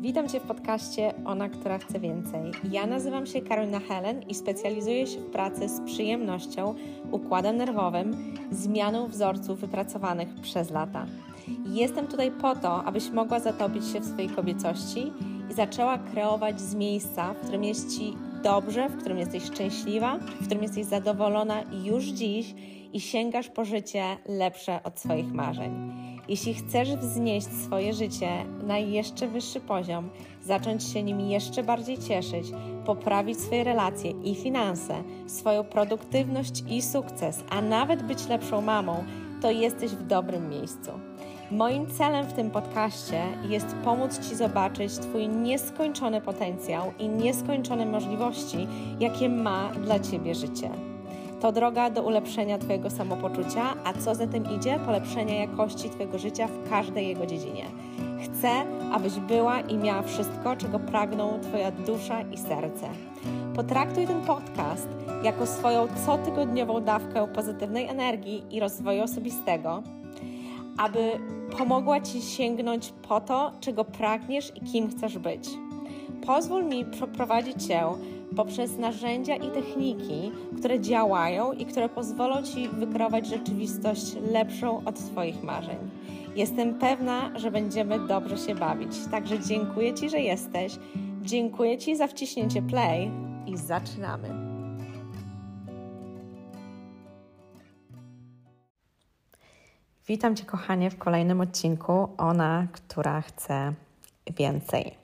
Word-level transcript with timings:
Witam 0.00 0.28
Cię 0.28 0.40
w 0.40 0.42
podcaście 0.42 1.14
Ona, 1.24 1.48
która 1.48 1.78
chce 1.78 2.00
więcej. 2.00 2.52
Ja 2.70 2.86
nazywam 2.86 3.26
się 3.26 3.40
Karolina 3.40 3.80
Helen 3.80 4.22
i 4.28 4.34
specjalizuję 4.34 5.06
się 5.06 5.20
w 5.20 5.30
pracy 5.30 5.68
z 5.68 5.80
przyjemnością, 5.80 6.74
układem 7.10 7.56
nerwowym, 7.56 8.34
zmianą 8.50 9.08
wzorców 9.08 9.60
wypracowanych 9.60 10.28
przez 10.42 10.70
lata. 10.70 11.06
Jestem 11.66 12.06
tutaj 12.06 12.30
po 12.30 12.56
to, 12.56 12.84
abyś 12.84 13.10
mogła 13.10 13.40
zatopić 13.40 13.86
się 13.86 14.00
w 14.00 14.06
swojej 14.06 14.28
kobiecości 14.30 15.12
i 15.50 15.54
zaczęła 15.54 15.98
kreować 15.98 16.60
z 16.60 16.74
miejsca, 16.74 17.34
w 17.34 17.40
którym 17.40 17.64
jest 17.64 17.98
Ci 17.98 18.14
dobrze, 18.42 18.88
w 18.88 18.96
którym 18.96 19.18
jesteś 19.18 19.44
szczęśliwa, 19.44 20.18
w 20.18 20.44
którym 20.44 20.62
jesteś 20.62 20.84
zadowolona 20.84 21.62
już 21.84 22.04
dziś 22.04 22.54
i 22.92 23.00
sięgasz 23.00 23.48
po 23.48 23.64
życie 23.64 24.02
lepsze 24.28 24.82
od 24.82 25.00
swoich 25.00 25.32
marzeń. 25.32 25.92
Jeśli 26.28 26.54
chcesz 26.54 26.96
wznieść 26.96 27.46
swoje 27.46 27.92
życie 27.92 28.28
na 28.66 28.78
jeszcze 28.78 29.28
wyższy 29.28 29.60
poziom, 29.60 30.08
zacząć 30.44 30.84
się 30.84 31.02
nim 31.02 31.20
jeszcze 31.20 31.62
bardziej 31.62 31.98
cieszyć, 31.98 32.46
poprawić 32.86 33.40
swoje 33.40 33.64
relacje 33.64 34.10
i 34.10 34.34
finanse, 34.34 35.02
swoją 35.26 35.64
produktywność 35.64 36.64
i 36.68 36.82
sukces, 36.82 37.44
a 37.50 37.62
nawet 37.62 38.02
być 38.02 38.28
lepszą 38.28 38.60
mamą, 38.60 39.04
to 39.42 39.50
jesteś 39.50 39.90
w 39.90 40.06
dobrym 40.06 40.48
miejscu. 40.48 40.90
Moim 41.50 41.86
celem 41.86 42.26
w 42.26 42.32
tym 42.32 42.50
podcaście 42.50 43.22
jest 43.48 43.66
pomóc 43.84 44.28
Ci 44.28 44.36
zobaczyć 44.36 44.92
Twój 44.98 45.28
nieskończony 45.28 46.20
potencjał 46.20 46.92
i 46.98 47.08
nieskończone 47.08 47.86
możliwości, 47.86 48.66
jakie 49.00 49.28
ma 49.28 49.70
dla 49.84 49.98
Ciebie 49.98 50.34
życie. 50.34 50.87
To 51.40 51.52
droga 51.52 51.90
do 51.90 52.02
ulepszenia 52.02 52.58
Twojego 52.58 52.90
samopoczucia, 52.90 53.74
a 53.84 53.92
co 53.92 54.14
za 54.14 54.26
tym 54.26 54.44
idzie, 54.56 54.78
polepszenia 54.86 55.34
jakości 55.34 55.90
Twojego 55.90 56.18
życia 56.18 56.46
w 56.46 56.70
każdej 56.70 57.08
jego 57.08 57.26
dziedzinie. 57.26 57.64
Chcę, 58.24 58.50
abyś 58.92 59.12
była 59.12 59.60
i 59.60 59.76
miała 59.76 60.02
wszystko, 60.02 60.56
czego 60.56 60.78
pragną 60.78 61.40
Twoja 61.42 61.70
dusza 61.70 62.22
i 62.22 62.36
serce. 62.36 62.88
Potraktuj 63.56 64.06
ten 64.06 64.20
podcast 64.20 64.88
jako 65.22 65.46
swoją 65.46 65.88
cotygodniową 66.06 66.80
dawkę 66.80 67.28
pozytywnej 67.34 67.86
energii 67.86 68.42
i 68.50 68.60
rozwoju 68.60 69.02
osobistego, 69.02 69.82
aby 70.78 71.10
pomogła 71.58 72.00
Ci 72.00 72.22
sięgnąć 72.22 72.92
po 73.08 73.20
to, 73.20 73.52
czego 73.60 73.84
pragniesz 73.84 74.52
i 74.56 74.60
kim 74.60 74.90
chcesz 74.90 75.18
być. 75.18 75.48
Pozwól 76.26 76.64
mi 76.64 76.84
przeprowadzić 76.84 77.66
Cię 77.66 77.82
poprzez 78.36 78.78
narzędzia 78.78 79.36
i 79.36 79.50
techniki, 79.50 80.32
które 80.58 80.80
działają 80.80 81.52
i 81.52 81.66
które 81.66 81.88
pozwolą 81.88 82.42
Ci 82.42 82.68
wykreować 82.68 83.26
rzeczywistość 83.26 84.16
lepszą 84.32 84.84
od 84.84 84.96
Twoich 84.96 85.42
marzeń. 85.42 85.78
Jestem 86.36 86.78
pewna, 86.78 87.38
że 87.38 87.50
będziemy 87.50 88.06
dobrze 88.06 88.38
się 88.38 88.54
bawić. 88.54 88.90
Także 89.10 89.40
dziękuję 89.40 89.94
Ci, 89.94 90.10
że 90.10 90.20
jesteś. 90.20 90.78
Dziękuję 91.22 91.78
Ci 91.78 91.96
za 91.96 92.06
wciśnięcie 92.06 92.62
play 92.62 93.10
i 93.46 93.56
zaczynamy. 93.56 94.28
Witam 100.08 100.36
Cię, 100.36 100.44
kochanie, 100.44 100.90
w 100.90 100.98
kolejnym 100.98 101.40
odcinku. 101.40 102.08
Ona, 102.18 102.66
która 102.72 103.20
chce 103.20 103.72
więcej. 104.36 104.94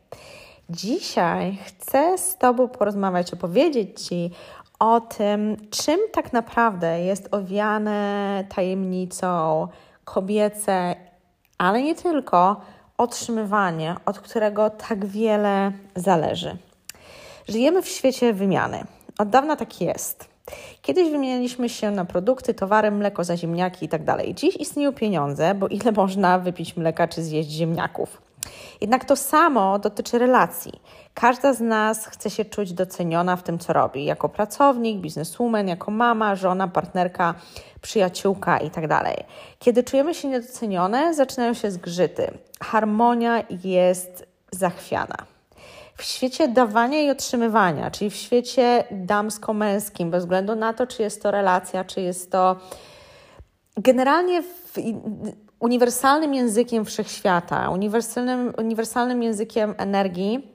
Dzisiaj 0.70 1.58
chcę 1.64 2.18
z 2.18 2.36
Tobą 2.36 2.68
porozmawiać, 2.68 3.32
opowiedzieć 3.32 4.00
Ci 4.00 4.30
o 4.78 5.00
tym, 5.00 5.56
czym 5.70 6.00
tak 6.12 6.32
naprawdę 6.32 7.00
jest 7.00 7.28
owiane 7.34 8.44
tajemnicą 8.54 9.68
kobiece, 10.04 10.94
ale 11.58 11.82
nie 11.82 11.94
tylko, 11.94 12.60
otrzymywanie, 12.98 13.96
od 14.06 14.18
którego 14.18 14.70
tak 14.70 15.06
wiele 15.06 15.72
zależy. 15.94 16.56
Żyjemy 17.48 17.82
w 17.82 17.88
świecie 17.88 18.32
wymiany. 18.32 18.84
Od 19.18 19.28
dawna 19.28 19.56
tak 19.56 19.80
jest. 19.80 20.28
Kiedyś 20.82 21.10
wymienialiśmy 21.10 21.68
się 21.68 21.90
na 21.90 22.04
produkty, 22.04 22.54
towary, 22.54 22.90
mleko 22.90 23.24
za 23.24 23.36
ziemniaki 23.36 23.84
itd. 23.84 24.04
Tak 24.04 24.34
Dziś 24.34 24.56
istnieją 24.56 24.92
pieniądze, 24.92 25.54
bo 25.54 25.68
ile 25.68 25.92
można 25.92 26.38
wypić 26.38 26.76
mleka 26.76 27.08
czy 27.08 27.22
zjeść 27.22 27.50
ziemniaków. 27.50 28.23
Jednak 28.80 29.04
to 29.04 29.16
samo 29.16 29.78
dotyczy 29.78 30.18
relacji. 30.18 30.72
Każda 31.14 31.52
z 31.52 31.60
nas 31.60 32.06
chce 32.06 32.30
się 32.30 32.44
czuć 32.44 32.72
doceniona 32.72 33.36
w 33.36 33.42
tym, 33.42 33.58
co 33.58 33.72
robi, 33.72 34.04
jako 34.04 34.28
pracownik, 34.28 34.98
bizneswoman, 34.98 35.68
jako 35.68 35.90
mama, 35.90 36.36
żona, 36.36 36.68
partnerka, 36.68 37.34
przyjaciółka 37.80 38.58
itd. 38.58 38.88
Tak 38.88 39.14
Kiedy 39.58 39.82
czujemy 39.84 40.14
się 40.14 40.28
niedocenione, 40.28 41.14
zaczynają 41.14 41.54
się 41.54 41.70
zgrzyty. 41.70 42.38
Harmonia 42.62 43.42
jest 43.64 44.26
zachwiana. 44.52 45.16
W 45.96 46.02
świecie 46.02 46.48
dawania 46.48 47.02
i 47.02 47.10
otrzymywania, 47.10 47.90
czyli 47.90 48.10
w 48.10 48.14
świecie 48.16 48.84
damsko-męskim, 48.90 50.10
bez 50.10 50.22
względu 50.24 50.56
na 50.56 50.72
to, 50.72 50.86
czy 50.86 51.02
jest 51.02 51.22
to 51.22 51.30
relacja, 51.30 51.84
czy 51.84 52.00
jest 52.00 52.32
to 52.32 52.56
generalnie 53.76 54.42
w, 54.42 54.72
uniwersalnym 55.60 56.34
językiem 56.34 56.84
wszechświata, 56.84 57.70
uniwersalnym, 57.70 58.52
uniwersalnym 58.58 59.22
językiem 59.22 59.74
energii 59.78 60.48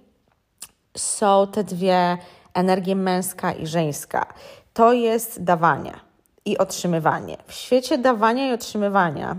są 0.98 1.48
te 1.48 1.64
dwie 1.64 2.18
energie 2.54 2.96
męska 2.96 3.54
i 3.54 3.68
żeńska. 3.68 4.26
To 4.74 4.94
jest 4.94 5.44
dawanie 5.44 5.94
i 6.46 6.58
otrzymywanie. 6.58 7.38
W 7.48 7.54
świecie 7.54 7.98
dawania 7.98 8.50
i 8.50 8.54
otrzymywania, 8.54 9.36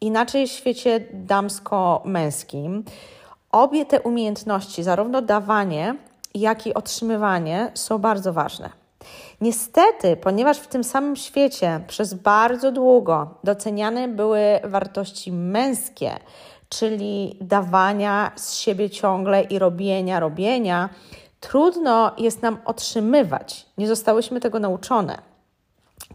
inaczej 0.00 0.48
w 0.48 0.50
świecie 0.52 1.00
damsko-męskim, 1.12 2.84
obie 3.52 3.86
te 3.86 4.00
umiejętności, 4.00 4.82
zarówno 4.82 5.22
dawanie, 5.22 5.94
jak 6.34 6.66
i 6.66 6.74
otrzymywanie, 6.74 7.70
są 7.74 7.98
bardzo 7.98 8.32
ważne. 8.32 8.70
Niestety, 9.40 10.16
ponieważ 10.16 10.58
w 10.58 10.66
tym 10.66 10.84
samym 10.84 11.16
świecie 11.16 11.80
przez 11.86 12.14
bardzo 12.14 12.72
długo 12.72 13.34
doceniane 13.44 14.08
były 14.08 14.40
wartości 14.64 15.32
męskie, 15.32 16.18
czyli 16.68 17.36
dawania 17.40 18.32
z 18.36 18.54
siebie 18.54 18.90
ciągle 18.90 19.42
i 19.42 19.58
robienia, 19.58 20.20
robienia, 20.20 20.88
trudno 21.40 22.12
jest 22.18 22.42
nam 22.42 22.58
otrzymywać. 22.64 23.66
Nie 23.78 23.88
zostałyśmy 23.88 24.40
tego 24.40 24.58
nauczone. 24.58 25.18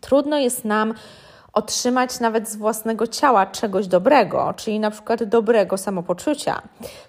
Trudno 0.02 0.38
jest 0.38 0.66
nam 0.66 0.94
otrzymać 1.54 2.20
nawet 2.20 2.50
z 2.50 2.56
własnego 2.56 3.08
ciała 3.08 3.46
czegoś 3.46 3.88
dobrego, 3.88 4.54
czyli 4.58 4.80
na 4.80 4.92
przykład 4.92 5.24
dobrego 5.24 5.78
samopoczucia. 5.78 6.62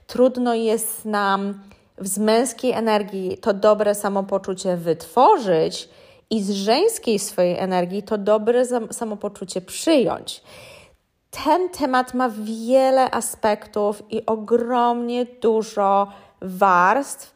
Trudno 0.06 0.54
jest 0.54 1.04
nam 1.04 1.60
z 1.98 2.18
męskiej 2.18 2.72
energii 2.72 3.38
to 3.38 3.54
dobre 3.54 3.94
samopoczucie 3.94 4.76
wytworzyć 4.76 5.88
i 6.30 6.42
z 6.42 6.50
żeńskiej 6.50 7.18
swojej 7.18 7.58
energii 7.58 8.02
to 8.02 8.18
dobre 8.18 8.64
samopoczucie 8.90 9.60
przyjąć. 9.60 10.42
Ten 11.30 11.68
temat 11.68 12.14
ma 12.14 12.28
wiele 12.28 13.10
aspektów 13.10 14.02
i 14.10 14.26
ogromnie 14.26 15.26
dużo 15.40 16.08
warstw, 16.40 17.34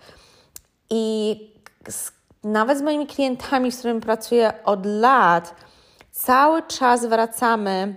i 0.90 1.36
nawet 2.44 2.78
z 2.78 2.82
moimi 2.82 3.06
klientami, 3.06 3.72
z 3.72 3.78
którymi 3.78 4.00
pracuję 4.00 4.52
od 4.64 4.86
lat, 4.86 5.54
cały 6.10 6.62
czas 6.62 7.06
wracamy 7.06 7.94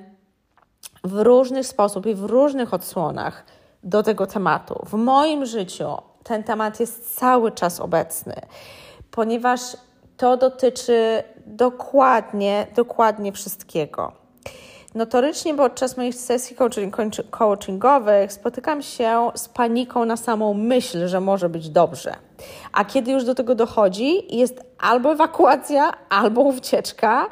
w 1.04 1.20
różny 1.20 1.64
sposób 1.64 2.06
i 2.06 2.16
w 2.16 2.24
różnych 2.24 2.74
odsłonach 2.74 3.46
do 3.84 4.04
tego 4.04 4.28
tematu. 4.28 4.86
W 4.86 4.94
moim 4.94 5.46
życiu 5.46 5.98
ten 6.24 6.44
temat 6.44 6.80
jest 6.80 7.18
cały 7.18 7.52
czas 7.52 7.80
obecny, 7.80 8.36
ponieważ 9.12 9.62
to 10.22 10.38
dotyczy 10.38 11.24
dokładnie, 11.46 12.68
dokładnie 12.76 13.32
wszystkiego. 13.32 14.12
Notorycznie 14.96 15.54
podczas 15.54 15.98
moich 15.98 16.16
sesji 16.16 16.56
coaching, 16.56 16.98
coachingowych 17.30 18.34
spotykam 18.34 18.82
się 18.82 19.32
z 19.36 19.50
paniką 19.50 20.06
na 20.06 20.18
samą 20.18 20.54
myśl, 20.54 21.08
że 21.08 21.22
może 21.22 21.50
być 21.50 21.70
dobrze. 21.70 22.16
A 22.74 22.86
kiedy 22.86 23.12
już 23.12 23.24
do 23.24 23.36
tego 23.36 23.56
dochodzi, 23.56 24.38
jest 24.38 24.62
albo 24.80 25.12
ewakuacja, 25.12 25.94
albo 26.10 26.42
ucieczka. 26.42 27.28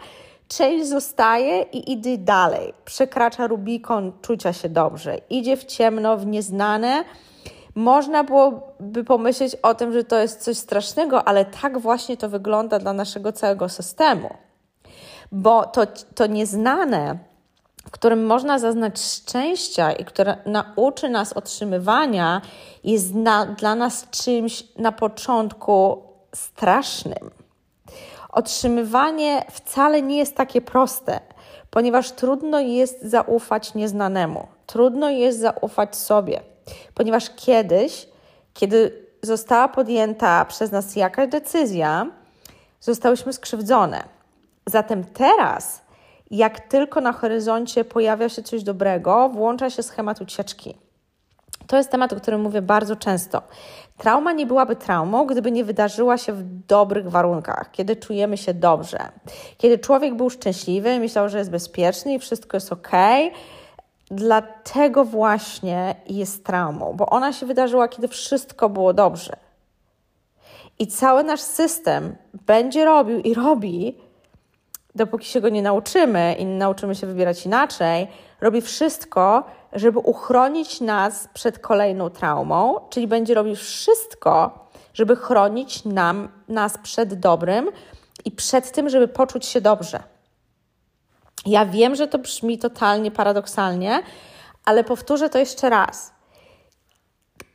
Część 0.47 0.87
zostaje 0.87 1.61
i 1.61 1.91
idzie 1.91 2.17
dalej. 2.17 2.73
Przekracza 2.85 3.47
Rubikon 3.47 4.11
czucia 4.21 4.53
się 4.53 4.69
dobrze. 4.69 5.17
Idzie 5.29 5.57
w 5.57 5.65
ciemno, 5.65 6.17
w 6.17 6.25
nieznane, 6.25 7.03
można 7.79 8.23
byłoby 8.23 9.03
pomyśleć 9.03 9.55
o 9.55 9.75
tym, 9.75 9.93
że 9.93 10.03
to 10.03 10.17
jest 10.17 10.43
coś 10.43 10.57
strasznego, 10.57 11.27
ale 11.27 11.45
tak 11.45 11.79
właśnie 11.79 12.17
to 12.17 12.29
wygląda 12.29 12.79
dla 12.79 12.93
naszego 12.93 13.31
całego 13.31 13.69
systemu. 13.69 14.29
Bo 15.31 15.65
to, 15.65 15.81
to 16.15 16.27
nieznane, 16.27 17.17
w 17.87 17.91
którym 17.91 18.25
można 18.25 18.59
zaznać 18.59 18.99
szczęścia 19.01 19.91
i 19.91 20.05
które 20.05 20.37
nauczy 20.45 21.09
nas 21.09 21.33
otrzymywania, 21.33 22.41
jest 22.83 23.15
na, 23.15 23.45
dla 23.45 23.75
nas 23.75 24.07
czymś 24.09 24.63
na 24.77 24.91
początku 24.91 26.03
strasznym. 26.35 27.31
Otrzymywanie 28.29 29.45
wcale 29.51 30.01
nie 30.01 30.17
jest 30.17 30.35
takie 30.35 30.61
proste, 30.61 31.19
ponieważ 31.69 32.11
trudno 32.11 32.59
jest 32.59 33.01
zaufać 33.01 33.73
nieznanemu, 33.73 34.47
trudno 34.65 35.09
jest 35.09 35.39
zaufać 35.39 35.95
sobie 35.95 36.41
ponieważ 36.93 37.29
kiedyś 37.35 38.07
kiedy 38.59 39.05
została 39.21 39.67
podjęta 39.67 40.45
przez 40.45 40.71
nas 40.71 40.95
jakaś 40.95 41.29
decyzja, 41.29 42.07
zostałyśmy 42.79 43.33
skrzywdzone. 43.33 44.03
Zatem 44.65 45.03
teraz, 45.03 45.81
jak 46.31 46.59
tylko 46.59 47.01
na 47.01 47.11
horyzoncie 47.11 47.83
pojawia 47.83 48.29
się 48.29 48.43
coś 48.43 48.63
dobrego, 48.63 49.29
włącza 49.29 49.69
się 49.69 49.83
schemat 49.83 50.21
ucieczki. 50.21 50.77
To 51.67 51.77
jest 51.77 51.91
temat, 51.91 52.13
o 52.13 52.15
którym 52.15 52.41
mówię 52.41 52.61
bardzo 52.61 52.95
często. 52.95 53.41
Trauma 53.97 54.33
nie 54.33 54.45
byłaby 54.45 54.75
traumą, 54.75 55.25
gdyby 55.25 55.51
nie 55.51 55.63
wydarzyła 55.63 56.17
się 56.17 56.33
w 56.33 56.43
dobrych 56.43 57.09
warunkach, 57.09 57.71
kiedy 57.71 57.95
czujemy 57.95 58.37
się 58.37 58.53
dobrze. 58.53 58.99
Kiedy 59.57 59.79
człowiek 59.79 60.15
był 60.15 60.29
szczęśliwy, 60.29 60.99
myślał, 60.99 61.29
że 61.29 61.37
jest 61.37 61.51
bezpieczny 61.51 62.13
i 62.13 62.19
wszystko 62.19 62.57
jest 62.57 62.73
ok. 62.73 62.91
Dlatego 64.11 65.05
właśnie 65.05 65.95
jest 66.07 66.45
traumą, 66.45 66.93
bo 66.93 67.05
ona 67.05 67.33
się 67.33 67.45
wydarzyła, 67.45 67.87
kiedy 67.87 68.07
wszystko 68.07 68.69
było 68.69 68.93
dobrze. 68.93 69.33
I 70.79 70.87
cały 70.87 71.23
nasz 71.23 71.41
system 71.41 72.15
będzie 72.45 72.85
robił 72.85 73.19
i 73.19 73.33
robi, 73.33 73.97
dopóki 74.95 75.25
się 75.25 75.41
go 75.41 75.49
nie 75.49 75.61
nauczymy 75.61 76.35
i 76.39 76.45
nie 76.45 76.57
nauczymy 76.57 76.95
się 76.95 77.07
wybierać 77.07 77.45
inaczej, 77.45 78.07
robi 78.41 78.61
wszystko, 78.61 79.43
żeby 79.73 79.99
uchronić 79.99 80.81
nas 80.81 81.29
przed 81.33 81.59
kolejną 81.59 82.09
traumą, 82.09 82.75
czyli 82.89 83.07
będzie 83.07 83.33
robił 83.33 83.55
wszystko, 83.55 84.59
żeby 84.93 85.15
chronić 85.15 85.85
nam, 85.85 86.29
nas 86.47 86.77
przed 86.77 87.19
dobrym 87.19 87.69
i 88.25 88.31
przed 88.31 88.71
tym, 88.71 88.89
żeby 88.89 89.07
poczuć 89.07 89.45
się 89.45 89.61
dobrze. 89.61 90.03
Ja 91.45 91.65
wiem, 91.65 91.95
że 91.95 92.07
to 92.07 92.19
brzmi 92.19 92.57
totalnie 92.57 93.11
paradoksalnie, 93.11 94.03
ale 94.65 94.83
powtórzę 94.83 95.29
to 95.29 95.37
jeszcze 95.37 95.69
raz. 95.69 96.13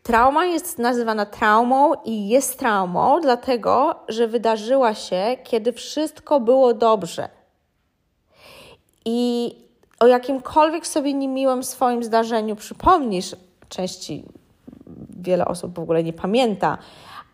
Trauma 0.02 0.44
jest 0.44 0.78
nazywana 0.78 1.26
traumą 1.26 1.92
i 2.04 2.28
jest 2.28 2.58
traumą, 2.58 3.20
dlatego 3.20 3.94
że 4.08 4.28
wydarzyła 4.28 4.94
się, 4.94 5.36
kiedy 5.44 5.72
wszystko 5.72 6.40
było 6.40 6.74
dobrze. 6.74 7.28
I 9.04 9.50
o 10.00 10.06
jakimkolwiek 10.06 10.86
sobie 10.86 11.14
niemiłym 11.14 11.64
swoim 11.64 12.04
zdarzeniu 12.04 12.56
przypomnisz, 12.56 13.36
części 13.68 14.24
wiele 15.10 15.44
osób 15.44 15.74
w 15.74 15.78
ogóle 15.78 16.04
nie 16.04 16.12
pamięta, 16.12 16.78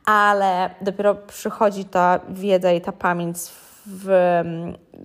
ale 0.05 0.75
dopiero 0.81 1.15
przychodzi 1.15 1.85
ta 1.85 2.21
wiedza 2.29 2.73
i 2.73 2.81
ta 2.81 2.93
pamięć 2.93 3.37
w, 3.87 4.05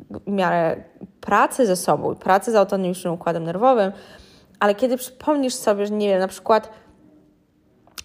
w 0.10 0.31
miarę 0.31 0.83
pracy 1.22 1.66
ze 1.66 1.75
sobą, 1.75 2.16
pracy 2.16 2.51
z 2.51 2.56
autonomicznym 2.56 3.13
układem 3.13 3.44
nerwowym, 3.44 3.92
ale 4.60 4.75
kiedy 4.75 4.98
przypomnisz 4.98 5.54
sobie, 5.54 5.86
że 5.86 5.94
nie 5.94 6.07
wiem, 6.07 6.19
na 6.19 6.27
przykład 6.27 6.69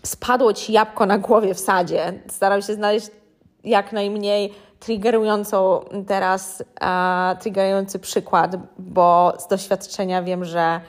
spadło 0.03 0.53
ci 0.53 0.73
jabłko 0.73 1.07
na 1.07 1.19
głowie 1.19 1.55
w 1.55 1.61
sadzie, 1.61 2.13
staram 2.29 2.63
się 2.63 2.75
znaleźć 2.75 3.11
jak 3.65 3.93
najmniej 3.93 4.55
triggerującą 4.81 5.85
teraz, 6.07 6.63
uh, 6.81 7.41
triggerujący 7.41 7.99
przykład, 7.99 8.57
bo 8.79 9.33
z 9.39 9.49
doświadczenia 9.49 10.23
wiem, 10.23 10.45
że 10.45 10.81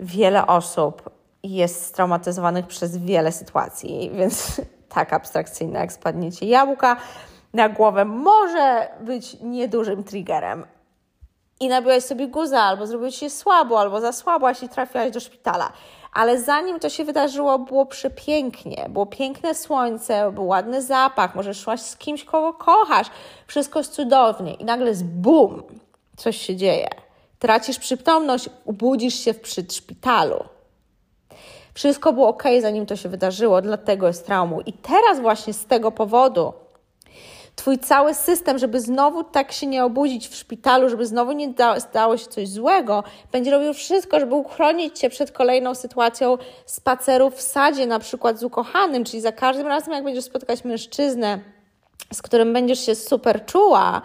wiele 0.00 0.46
osób 0.46 1.10
jest 1.42 1.84
straumatyzowanych 1.84 2.66
przez 2.66 2.96
wiele 2.96 3.32
sytuacji, 3.32 4.10
więc 4.14 4.60
tak 4.94 5.12
abstrakcyjne 5.12 5.78
jak 5.78 5.92
spadnięcie 5.92 6.46
jabłka 6.46 6.96
na 7.52 7.68
głowę 7.68 8.04
może 8.04 8.88
być 9.00 9.36
niedużym 9.40 10.04
triggerem. 10.04 10.66
I 11.60 11.68
nabiłaś 11.68 12.02
sobie 12.04 12.28
guza, 12.28 12.62
albo 12.62 12.86
zrobiło 12.86 13.10
ci 13.10 13.18
się 13.18 13.30
słabo, 13.30 13.80
albo 13.80 14.00
zasłabłaś 14.00 14.62
i 14.62 14.68
trafiłaś 14.68 15.10
do 15.10 15.20
szpitala. 15.20 15.72
Ale 16.12 16.40
zanim 16.40 16.80
to 16.80 16.88
się 16.88 17.04
wydarzyło, 17.04 17.58
było 17.58 17.86
przepięknie. 17.86 18.86
Było 18.88 19.06
piękne 19.06 19.54
słońce, 19.54 20.32
był 20.32 20.46
ładny 20.46 20.82
zapach, 20.82 21.34
może 21.34 21.54
szłaś 21.54 21.80
z 21.80 21.96
kimś, 21.96 22.24
kogo 22.24 22.52
kochasz. 22.52 23.06
Wszystko 23.46 23.78
jest 23.78 23.92
cudownie. 23.92 24.54
I 24.54 24.64
nagle 24.64 24.94
z 24.94 25.02
bum, 25.02 25.62
coś 26.16 26.36
się 26.36 26.56
dzieje. 26.56 26.88
Tracisz 27.38 27.78
przytomność, 27.78 28.48
ubudzisz 28.64 29.14
się 29.14 29.34
w 29.34 29.48
szpitalu. 29.72 30.44
Wszystko 31.74 32.12
było 32.12 32.28
ok, 32.28 32.42
zanim 32.60 32.86
to 32.86 32.96
się 32.96 33.08
wydarzyło, 33.08 33.62
dlatego 33.62 34.06
jest 34.06 34.26
traumą. 34.26 34.60
I 34.60 34.72
teraz 34.72 35.20
właśnie 35.20 35.52
z 35.52 35.66
tego 35.66 35.90
powodu 35.92 36.52
Twój 37.56 37.78
cały 37.78 38.14
system, 38.14 38.58
żeby 38.58 38.80
znowu 38.80 39.24
tak 39.24 39.52
się 39.52 39.66
nie 39.66 39.84
obudzić 39.84 40.28
w 40.28 40.34
szpitalu, 40.34 40.88
żeby 40.88 41.06
znowu 41.06 41.32
nie 41.32 41.54
stało 41.78 42.16
się 42.16 42.26
coś 42.26 42.48
złego, 42.48 43.04
będzie 43.32 43.50
robił 43.50 43.74
wszystko, 43.74 44.20
żeby 44.20 44.34
uchronić 44.34 44.98
Cię 44.98 45.10
przed 45.10 45.32
kolejną 45.32 45.74
sytuacją 45.74 46.38
spaceru 46.66 47.30
w 47.30 47.40
sadzie, 47.40 47.86
na 47.86 47.98
przykład 47.98 48.38
z 48.38 48.44
ukochanym, 48.44 49.04
czyli 49.04 49.20
za 49.20 49.32
każdym 49.32 49.66
razem, 49.66 49.94
jak 49.94 50.04
będziesz 50.04 50.24
spotkać 50.24 50.64
mężczyznę, 50.64 51.40
z 52.12 52.22
którym 52.22 52.52
będziesz 52.52 52.86
się 52.86 52.94
super 52.94 53.46
czuła, 53.46 54.02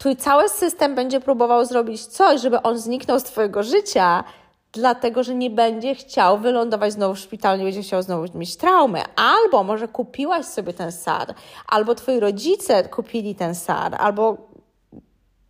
Twój 0.00 0.16
cały 0.16 0.48
system 0.48 0.94
będzie 0.94 1.20
próbował 1.20 1.64
zrobić 1.64 2.06
coś, 2.06 2.40
żeby 2.40 2.62
on 2.62 2.78
zniknął 2.78 3.20
z 3.20 3.22
Twojego 3.22 3.62
życia, 3.62 4.24
dlatego 4.72 5.22
że 5.22 5.34
nie 5.34 5.50
będzie 5.50 5.94
chciał 5.94 6.38
wylądować 6.38 6.92
znowu 6.92 7.14
w 7.14 7.18
szpitalu, 7.18 7.58
nie 7.58 7.64
będzie 7.64 7.82
chciał 7.82 8.02
znowu 8.02 8.38
mieć 8.38 8.56
traumy. 8.56 9.02
Albo 9.16 9.64
może 9.64 9.88
kupiłaś 9.88 10.46
sobie 10.46 10.72
ten 10.72 10.92
sad, 10.92 11.34
albo 11.68 11.94
twoi 11.94 12.20
rodzice 12.20 12.88
kupili 12.88 13.34
ten 13.34 13.54
sad, 13.54 13.94
albo 13.98 14.36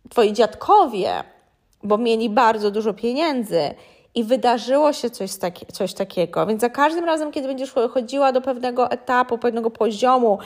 twoi 0.09 0.33
dziadkowie, 0.33 1.23
bo 1.83 1.97
mieli 1.97 2.29
bardzo 2.29 2.71
dużo 2.71 2.93
pieniędzy 2.93 3.73
i 4.15 4.23
wydarzyło 4.23 4.93
się 4.93 5.09
coś, 5.09 5.31
coś 5.73 5.93
takiego. 5.93 6.45
Więc 6.45 6.61
za 6.61 6.69
każdym 6.69 7.05
razem, 7.05 7.31
kiedy 7.31 7.47
będziesz 7.47 7.73
chodziła 7.93 8.31
do 8.31 8.41
pewnego 8.41 8.91
etapu, 8.91 9.37
pewnego 9.37 9.69
poziomu 9.69 10.39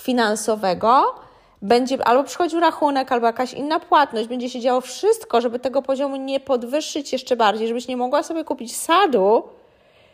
finansowego, 0.00 1.14
będzie 1.62 2.06
albo 2.06 2.24
przychodził 2.24 2.60
rachunek, 2.60 3.12
albo 3.12 3.26
jakaś 3.26 3.54
inna 3.54 3.80
płatność, 3.80 4.28
będzie 4.28 4.50
się 4.50 4.60
działo 4.60 4.80
wszystko, 4.80 5.40
żeby 5.40 5.58
tego 5.58 5.82
poziomu 5.82 6.16
nie 6.16 6.40
podwyższyć 6.40 7.12
jeszcze 7.12 7.36
bardziej, 7.36 7.68
żebyś 7.68 7.88
nie 7.88 7.96
mogła 7.96 8.22
sobie 8.22 8.44
kupić 8.44 8.76
sadu, 8.76 9.42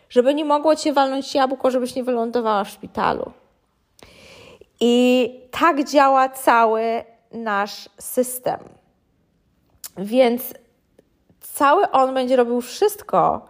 żeby 0.09 0.35
nie 0.35 0.45
mogło 0.45 0.77
cię 0.77 0.93
walnąć 0.93 1.35
jabłko, 1.35 1.71
żebyś 1.71 1.95
nie 1.95 2.05
wylądowała 2.05 2.65
w 2.65 2.69
szpitalu. 2.69 3.33
I 4.81 5.31
tak 5.51 5.85
działa 5.85 6.29
cały 6.29 7.05
nasz 7.33 7.89
system. 7.99 8.61
Więc 9.99 10.55
cały 11.41 11.91
on 11.91 12.15
będzie 12.15 12.37
robił 12.37 12.61
wszystko, 12.61 13.47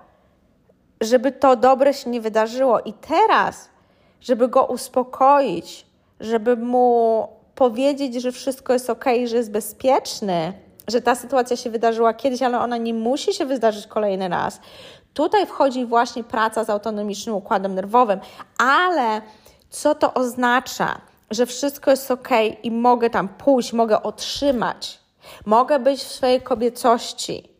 żeby 1.00 1.32
to 1.32 1.56
dobre 1.56 1.94
się 1.94 2.10
nie 2.10 2.20
wydarzyło. 2.20 2.80
I 2.80 2.92
teraz, 2.92 3.68
żeby 4.20 4.48
go 4.48 4.64
uspokoić, 4.64 5.86
żeby 6.20 6.56
mu 6.56 7.28
powiedzieć, 7.54 8.14
że 8.14 8.32
wszystko 8.32 8.72
jest 8.72 8.90
ok, 8.90 9.04
że 9.24 9.36
jest 9.36 9.50
bezpieczny, 9.50 10.52
że 10.88 11.00
ta 11.00 11.14
sytuacja 11.14 11.56
się 11.56 11.70
wydarzyła 11.70 12.14
kiedyś, 12.14 12.42
ale 12.42 12.60
ona 12.60 12.76
nie 12.76 12.94
musi 12.94 13.34
się 13.34 13.46
wydarzyć 13.46 13.86
kolejny 13.86 14.28
raz. 14.28 14.60
Tutaj 15.14 15.46
wchodzi 15.46 15.86
właśnie 15.86 16.24
praca 16.24 16.64
z 16.64 16.70
autonomicznym 16.70 17.34
układem 17.34 17.74
nerwowym, 17.74 18.20
ale 18.58 19.22
co 19.70 19.94
to 19.94 20.14
oznacza? 20.14 21.00
Że 21.30 21.46
wszystko 21.46 21.90
jest 21.90 22.10
ok 22.10 22.28
i 22.62 22.70
mogę 22.70 23.10
tam 23.10 23.28
pójść, 23.28 23.72
mogę 23.72 24.02
otrzymać, 24.02 24.98
mogę 25.46 25.78
być 25.78 26.00
w 26.00 26.12
swojej 26.12 26.40
kobiecości 26.40 27.53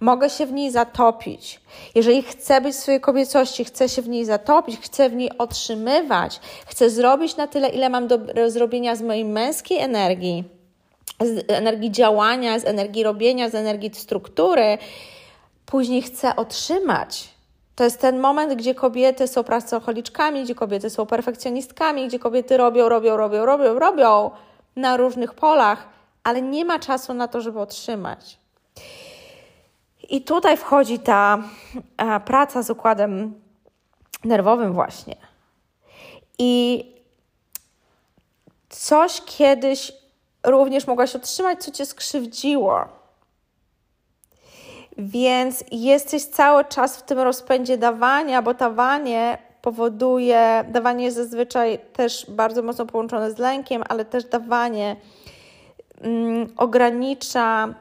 Mogę 0.00 0.30
się 0.30 0.46
w 0.46 0.52
niej 0.52 0.70
zatopić. 0.70 1.60
Jeżeli 1.94 2.22
chcę 2.22 2.60
być 2.60 2.74
w 2.74 2.78
swojej 2.78 3.00
kobiecości, 3.00 3.64
chcę 3.64 3.88
się 3.88 4.02
w 4.02 4.08
niej 4.08 4.24
zatopić, 4.24 4.80
chcę 4.80 5.10
w 5.10 5.14
niej 5.14 5.38
otrzymywać, 5.38 6.40
chcę 6.66 6.90
zrobić 6.90 7.36
na 7.36 7.46
tyle, 7.46 7.68
ile 7.68 7.88
mam 7.88 8.08
do 8.08 8.18
zrobienia 8.48 8.96
z 8.96 9.02
mojej 9.02 9.24
męskiej 9.24 9.78
energii, 9.78 10.44
z 11.20 11.50
energii 11.50 11.90
działania, 11.90 12.58
z 12.58 12.64
energii 12.64 13.02
robienia, 13.02 13.50
z 13.50 13.54
energii 13.54 13.90
struktury, 13.94 14.78
później 15.66 16.02
chcę 16.02 16.36
otrzymać. 16.36 17.34
To 17.74 17.84
jest 17.84 18.00
ten 18.00 18.18
moment, 18.18 18.54
gdzie 18.54 18.74
kobiety 18.74 19.28
są 19.28 19.44
pracocholiczkami, 19.44 20.44
gdzie 20.44 20.54
kobiety 20.54 20.90
są 20.90 21.06
perfekcjonistkami, 21.06 22.08
gdzie 22.08 22.18
kobiety 22.18 22.56
robią, 22.56 22.88
robią, 22.88 23.16
robią, 23.16 23.46
robią, 23.46 23.78
robią 23.78 24.30
na 24.76 24.96
różnych 24.96 25.34
polach, 25.34 25.88
ale 26.24 26.42
nie 26.42 26.64
ma 26.64 26.78
czasu 26.78 27.14
na 27.14 27.28
to, 27.28 27.40
żeby 27.40 27.60
otrzymać. 27.60 28.38
I 30.08 30.22
tutaj 30.22 30.56
wchodzi 30.56 30.98
ta 30.98 31.38
e, 31.96 32.20
praca 32.20 32.62
z 32.62 32.70
układem 32.70 33.40
nerwowym, 34.24 34.72
właśnie. 34.72 35.16
I 36.38 36.84
coś 38.68 39.22
kiedyś 39.26 39.92
również 40.46 40.86
mogłaś 40.86 41.16
otrzymać, 41.16 41.64
co 41.64 41.70
cię 41.70 41.86
skrzywdziło. 41.86 42.84
Więc 44.98 45.64
jesteś 45.72 46.24
cały 46.24 46.64
czas 46.64 46.96
w 46.96 47.02
tym 47.02 47.18
rozpędzie 47.18 47.78
dawania, 47.78 48.42
bo 48.42 48.54
dawanie 48.54 49.38
powoduje, 49.62 50.64
dawanie 50.68 51.04
jest 51.04 51.16
zazwyczaj 51.16 51.78
też 51.92 52.26
bardzo 52.28 52.62
mocno 52.62 52.86
połączone 52.86 53.30
z 53.30 53.38
lękiem, 53.38 53.84
ale 53.88 54.04
też 54.04 54.24
dawanie 54.24 54.96
mm, 56.00 56.46
ogranicza 56.56 57.74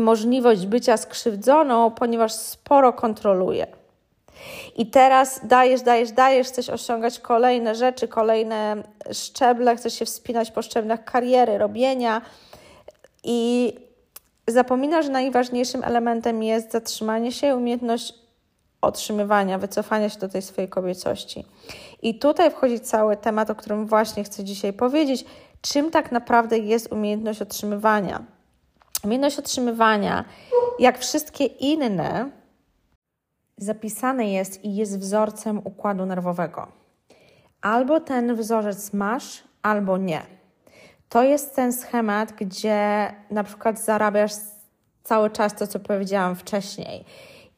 możliwość 0.00 0.66
bycia 0.66 0.96
skrzywdzoną, 0.96 1.90
ponieważ 1.90 2.32
sporo 2.32 2.92
kontroluje. 2.92 3.66
I 4.76 4.86
teraz 4.86 5.40
dajesz, 5.44 5.82
dajesz, 5.82 6.12
dajesz, 6.12 6.46
chcesz 6.46 6.68
osiągać 6.68 7.18
kolejne 7.18 7.74
rzeczy, 7.74 8.08
kolejne 8.08 8.82
szczeble, 9.12 9.76
chcesz 9.76 9.94
się 9.94 10.04
wspinać 10.04 10.50
po 10.50 10.62
szczeblach 10.62 11.04
kariery, 11.04 11.58
robienia 11.58 12.22
i 13.24 13.72
zapominasz, 14.48 15.04
że 15.04 15.12
najważniejszym 15.12 15.84
elementem 15.84 16.42
jest 16.42 16.72
zatrzymanie 16.72 17.32
się, 17.32 17.56
umiejętność 17.56 18.14
otrzymywania, 18.80 19.58
wycofania 19.58 20.08
się 20.08 20.18
do 20.18 20.28
tej 20.28 20.42
swojej 20.42 20.70
kobiecości. 20.70 21.44
I 22.02 22.18
tutaj 22.18 22.50
wchodzi 22.50 22.80
cały 22.80 23.16
temat, 23.16 23.50
o 23.50 23.54
którym 23.54 23.86
właśnie 23.86 24.24
chcę 24.24 24.44
dzisiaj 24.44 24.72
powiedzieć, 24.72 25.24
czym 25.60 25.90
tak 25.90 26.12
naprawdę 26.12 26.58
jest 26.58 26.92
umiejętność 26.92 27.42
otrzymywania. 27.42 28.24
Umiejętność 29.04 29.38
otrzymywania, 29.38 30.24
jak 30.78 30.98
wszystkie 30.98 31.44
inne, 31.44 32.30
zapisane 33.56 34.30
jest 34.30 34.64
i 34.64 34.76
jest 34.76 34.98
wzorcem 34.98 35.58
układu 35.58 36.06
nerwowego. 36.06 36.66
Albo 37.60 38.00
ten 38.00 38.36
wzorzec 38.36 38.92
masz, 38.92 39.44
albo 39.62 39.98
nie. 39.98 40.22
To 41.08 41.22
jest 41.22 41.56
ten 41.56 41.72
schemat, 41.72 42.32
gdzie 42.32 43.12
na 43.30 43.44
przykład 43.44 43.80
zarabiasz 43.80 44.32
cały 45.02 45.30
czas 45.30 45.54
to, 45.54 45.66
co 45.66 45.80
powiedziałam 45.80 46.36
wcześniej. 46.36 47.04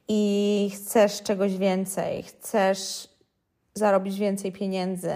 I 0.09 0.71
chcesz 0.75 1.23
czegoś 1.23 1.57
więcej, 1.57 2.23
chcesz 2.23 3.09
zarobić 3.75 4.19
więcej 4.19 4.53
pieniędzy, 4.53 5.15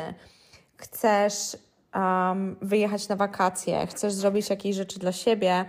chcesz 0.77 1.57
um, 1.95 2.57
wyjechać 2.63 3.09
na 3.09 3.17
wakacje, 3.17 3.87
chcesz 3.87 4.13
zrobić 4.13 4.51
jakieś 4.51 4.77
rzeczy 4.77 4.99
dla 4.99 5.13
siebie, 5.13 5.65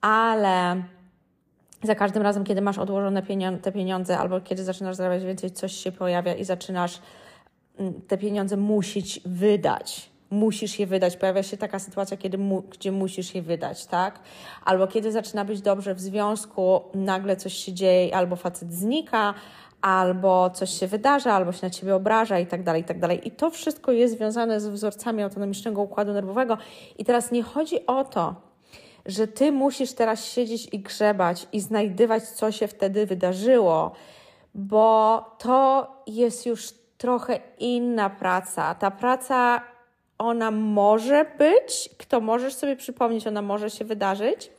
ale 0.00 0.82
za 1.82 1.94
każdym 1.94 2.22
razem, 2.22 2.44
kiedy 2.44 2.60
masz 2.60 2.78
odłożone 2.78 3.22
pieniądze, 3.22 3.62
te 3.62 3.72
pieniądze, 3.72 4.18
albo 4.18 4.40
kiedy 4.40 4.64
zaczynasz 4.64 4.96
zarabiać 4.96 5.24
więcej, 5.24 5.50
coś 5.50 5.72
się 5.72 5.92
pojawia 5.92 6.34
i 6.34 6.44
zaczynasz 6.44 7.00
mm, 7.78 8.00
te 8.08 8.18
pieniądze 8.18 8.56
musić 8.56 9.20
wydać. 9.24 10.10
Musisz 10.30 10.78
je 10.78 10.86
wydać. 10.86 11.16
Pojawia 11.16 11.42
się 11.42 11.56
taka 11.56 11.78
sytuacja, 11.78 12.16
kiedy 12.16 12.38
mu, 12.38 12.62
gdzie 12.62 12.92
musisz 12.92 13.34
je 13.34 13.42
wydać, 13.42 13.86
tak? 13.86 14.20
Albo 14.64 14.86
kiedy 14.86 15.12
zaczyna 15.12 15.44
być 15.44 15.60
dobrze 15.60 15.94
w 15.94 16.00
związku, 16.00 16.80
nagle 16.94 17.36
coś 17.36 17.52
się 17.52 17.72
dzieje, 17.72 18.16
albo 18.16 18.36
facet 18.36 18.72
znika, 18.72 19.34
albo 19.80 20.50
coś 20.50 20.70
się 20.70 20.86
wydarza, 20.86 21.32
albo 21.32 21.52
się 21.52 21.66
na 21.66 21.70
ciebie 21.70 21.94
obraża 21.94 22.38
i 22.38 22.46
tak 22.46 22.62
dalej, 22.62 22.82
i 22.82 22.84
tak 22.84 22.98
dalej. 22.98 23.28
I 23.28 23.30
to 23.30 23.50
wszystko 23.50 23.92
jest 23.92 24.14
związane 24.14 24.60
z 24.60 24.66
wzorcami 24.66 25.22
autonomicznego 25.22 25.82
układu 25.82 26.12
nerwowego. 26.12 26.58
I 26.98 27.04
teraz 27.04 27.30
nie 27.32 27.42
chodzi 27.42 27.86
o 27.86 28.04
to, 28.04 28.47
że 29.08 29.28
ty 29.28 29.52
musisz 29.52 29.92
teraz 29.92 30.24
siedzieć 30.24 30.68
i 30.72 30.78
grzebać 30.80 31.46
i 31.52 31.60
znajdywać, 31.60 32.22
co 32.22 32.52
się 32.52 32.68
wtedy 32.68 33.06
wydarzyło, 33.06 33.92
bo 34.54 35.24
to 35.38 35.86
jest 36.06 36.46
już 36.46 36.68
trochę 36.98 37.40
inna 37.58 38.10
praca. 38.10 38.74
Ta 38.74 38.90
praca, 38.90 39.62
ona 40.18 40.50
może 40.50 41.26
być, 41.38 41.90
kto 41.98 42.20
możesz 42.20 42.54
sobie 42.54 42.76
przypomnieć, 42.76 43.26
ona 43.26 43.42
może 43.42 43.70
się 43.70 43.84
wydarzyć, 43.84 44.50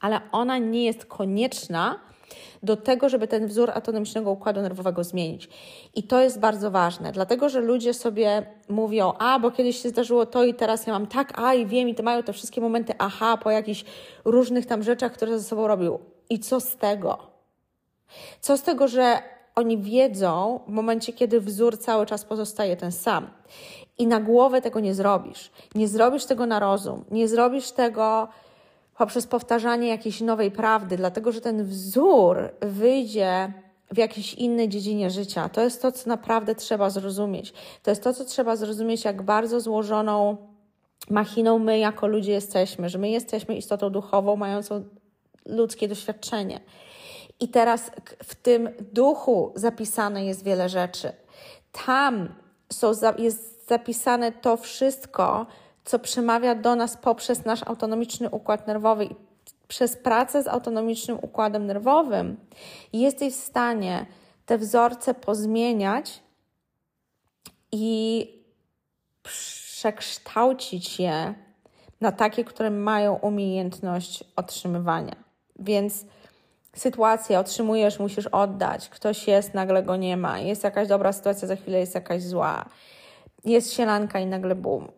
ale 0.00 0.20
ona 0.32 0.58
nie 0.58 0.84
jest 0.84 1.06
konieczna 1.06 2.00
do 2.62 2.76
tego, 2.76 3.08
żeby 3.08 3.28
ten 3.28 3.46
wzór 3.46 3.70
autonomicznego 3.70 4.30
układu 4.30 4.62
nerwowego 4.62 5.04
zmienić. 5.04 5.48
I 5.94 6.02
to 6.02 6.20
jest 6.20 6.40
bardzo 6.40 6.70
ważne, 6.70 7.12
dlatego 7.12 7.48
że 7.48 7.60
ludzie 7.60 7.94
sobie 7.94 8.46
mówią, 8.68 9.12
a 9.18 9.38
bo 9.38 9.50
kiedyś 9.50 9.82
się 9.82 9.88
zdarzyło 9.88 10.26
to 10.26 10.44
i 10.44 10.54
teraz 10.54 10.86
ja 10.86 10.92
mam 10.92 11.06
tak, 11.06 11.38
a 11.38 11.54
i 11.54 11.66
wiem, 11.66 11.88
i 11.88 11.94
to 11.94 12.02
mają 12.02 12.22
te 12.22 12.32
wszystkie 12.32 12.60
momenty, 12.60 12.92
aha, 12.98 13.36
po 13.36 13.50
jakichś 13.50 13.84
różnych 14.24 14.66
tam 14.66 14.82
rzeczach, 14.82 15.12
które 15.12 15.38
ze 15.38 15.44
sobą 15.44 15.66
robił. 15.66 15.98
I 16.30 16.38
co 16.38 16.60
z 16.60 16.76
tego? 16.76 17.18
Co 18.40 18.56
z 18.56 18.62
tego, 18.62 18.88
że 18.88 19.22
oni 19.54 19.78
wiedzą 19.78 20.60
w 20.66 20.70
momencie, 20.70 21.12
kiedy 21.12 21.40
wzór 21.40 21.78
cały 21.78 22.06
czas 22.06 22.24
pozostaje 22.24 22.76
ten 22.76 22.92
sam. 22.92 23.30
I 23.98 24.06
na 24.06 24.20
głowę 24.20 24.62
tego 24.62 24.80
nie 24.80 24.94
zrobisz. 24.94 25.50
Nie 25.74 25.88
zrobisz 25.88 26.24
tego 26.24 26.46
na 26.46 26.58
rozum. 26.58 27.04
Nie 27.10 27.28
zrobisz 27.28 27.70
tego 27.70 28.28
poprzez 28.98 29.26
powtarzanie 29.26 29.88
jakiejś 29.88 30.20
nowej 30.20 30.50
prawdy, 30.50 30.96
dlatego 30.96 31.32
że 31.32 31.40
ten 31.40 31.64
wzór 31.64 32.50
wyjdzie 32.60 33.52
w 33.90 33.98
jakiejś 33.98 34.34
innej 34.34 34.68
dziedzinie 34.68 35.10
życia. 35.10 35.48
To 35.48 35.60
jest 35.60 35.82
to, 35.82 35.92
co 35.92 36.08
naprawdę 36.08 36.54
trzeba 36.54 36.90
zrozumieć. 36.90 37.52
To 37.82 37.90
jest 37.90 38.02
to, 38.02 38.12
co 38.12 38.24
trzeba 38.24 38.56
zrozumieć, 38.56 39.04
jak 39.04 39.22
bardzo 39.22 39.60
złożoną 39.60 40.36
machiną 41.10 41.58
my 41.58 41.78
jako 41.78 42.06
ludzie 42.06 42.32
jesteśmy, 42.32 42.88
że 42.88 42.98
my 42.98 43.10
jesteśmy 43.10 43.56
istotą 43.56 43.90
duchową, 43.90 44.36
mającą 44.36 44.84
ludzkie 45.46 45.88
doświadczenie. 45.88 46.60
I 47.40 47.48
teraz 47.48 47.90
w 48.24 48.34
tym 48.34 48.68
duchu 48.92 49.52
zapisane 49.54 50.24
jest 50.24 50.44
wiele 50.44 50.68
rzeczy. 50.68 51.12
Tam 51.86 52.28
są, 52.72 52.92
jest 53.18 53.68
zapisane 53.68 54.32
to 54.32 54.56
wszystko, 54.56 55.46
co 55.86 55.98
przemawia 55.98 56.54
do 56.54 56.76
nas 56.76 56.96
poprzez 56.96 57.44
nasz 57.44 57.60
autonomiczny 57.66 58.30
układ 58.30 58.66
nerwowy 58.66 59.04
i 59.04 59.14
przez 59.68 59.96
pracę 59.96 60.42
z 60.42 60.48
autonomicznym 60.48 61.18
układem 61.22 61.66
nerwowym, 61.66 62.36
jesteś 62.92 63.34
w 63.34 63.44
stanie 63.44 64.06
te 64.46 64.58
wzorce 64.58 65.14
pozmieniać 65.14 66.22
i 67.72 68.26
przekształcić 69.22 71.00
je 71.00 71.34
na 72.00 72.12
takie, 72.12 72.44
które 72.44 72.70
mają 72.70 73.14
umiejętność 73.14 74.24
otrzymywania. 74.36 75.16
Więc 75.58 76.04
sytuacja, 76.74 77.40
otrzymujesz, 77.40 77.98
musisz 77.98 78.26
oddać, 78.26 78.88
ktoś 78.88 79.28
jest, 79.28 79.54
nagle 79.54 79.82
go 79.82 79.96
nie 79.96 80.16
ma, 80.16 80.38
jest 80.38 80.64
jakaś 80.64 80.88
dobra 80.88 81.12
sytuacja, 81.12 81.48
za 81.48 81.56
chwilę 81.56 81.78
jest 81.78 81.94
jakaś 81.94 82.22
zła, 82.22 82.64
jest 83.44 83.74
sielanka 83.74 84.20
i 84.20 84.26
nagle 84.26 84.54
bum. 84.54 84.88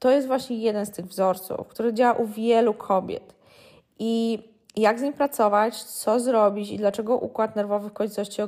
To 0.00 0.10
jest 0.10 0.26
właśnie 0.26 0.56
jeden 0.56 0.86
z 0.86 0.90
tych 0.90 1.06
wzorców, 1.06 1.68
który 1.68 1.94
działa 1.94 2.12
u 2.12 2.26
wielu 2.26 2.74
kobiet. 2.74 3.34
I 3.98 4.38
jak 4.76 4.98
z 4.98 5.02
nim 5.02 5.12
pracować, 5.12 5.82
co 5.82 6.20
zrobić 6.20 6.70
i 6.70 6.78
dlaczego 6.78 7.16
układ 7.16 7.56
nerwowy 7.56 7.88
w 7.88 7.92
końcowości 7.92 8.42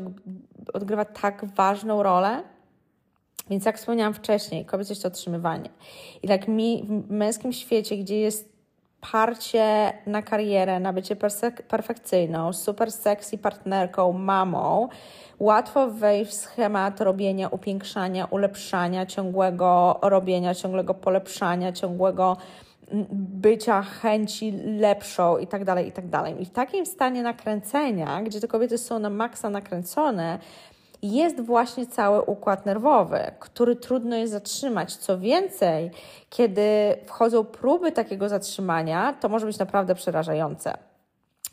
odgrywa 0.73 1.05
tak 1.05 1.45
ważną 1.45 2.03
rolę? 2.03 2.43
Więc 3.51 3.65
jak 3.65 3.79
wspomniałam 3.79 4.15
wcześniej, 4.15 4.65
kobiecość 4.65 5.01
to 5.01 5.09
otrzymywanie. 5.09 5.71
I 6.23 6.29
tak 6.29 6.49
mi 6.49 6.85
w 6.89 7.11
męskim 7.11 7.53
świecie, 7.53 7.97
gdzie 7.97 8.21
jest 8.21 8.52
parcie 9.11 9.93
na 10.07 10.23
karierę, 10.23 10.81
na 10.81 10.93
bycie 10.93 11.17
perfekcyjną, 11.69 12.53
super 12.53 12.93
sexy 12.93 13.39
partnerką, 13.39 14.13
mamą, 14.13 14.89
łatwo 15.39 15.91
wejść 15.91 16.31
w 16.31 16.35
schemat 16.35 17.01
robienia, 17.01 17.49
upiększania, 17.49 18.27
ulepszania, 18.31 19.07
ciągłego 19.07 19.99
robienia, 20.03 20.55
ciągłego 20.55 20.95
polepszania, 20.95 21.73
ciągłego 21.73 22.37
bycia, 23.13 23.83
chęci 23.83 24.53
lepszą 24.79 25.39
i 25.39 25.47
tak 25.47 25.65
dalej, 25.65 25.89
i 25.89 25.93
tak 25.93 26.09
dalej. 26.09 26.43
I 26.43 26.45
w 26.45 26.51
takim 26.51 26.87
stanie 26.87 27.23
nakręcenia, 27.23 28.23
gdzie 28.23 28.41
te 28.41 28.49
kobiety 28.49 28.79
są 28.79 28.99
na 28.99 29.11
maksa 29.11 29.51
nakręcone, 29.51 30.39
jest 31.03 31.41
właśnie 31.41 31.87
cały 31.87 32.23
układ 32.23 32.67
nerwowy, 32.67 33.21
który 33.39 33.77
trudno 33.77 34.17
jest 34.17 34.33
zatrzymać. 34.33 34.97
Co 34.97 35.19
więcej, 35.19 35.91
kiedy 36.31 36.97
wchodzą 37.07 37.45
próby 37.45 37.93
takiego 37.93 38.29
zatrzymania, 38.29 39.13
to 39.21 39.29
może 39.29 39.47
być 39.47 39.59
naprawdę 39.59 39.95
przerażające 39.95 40.79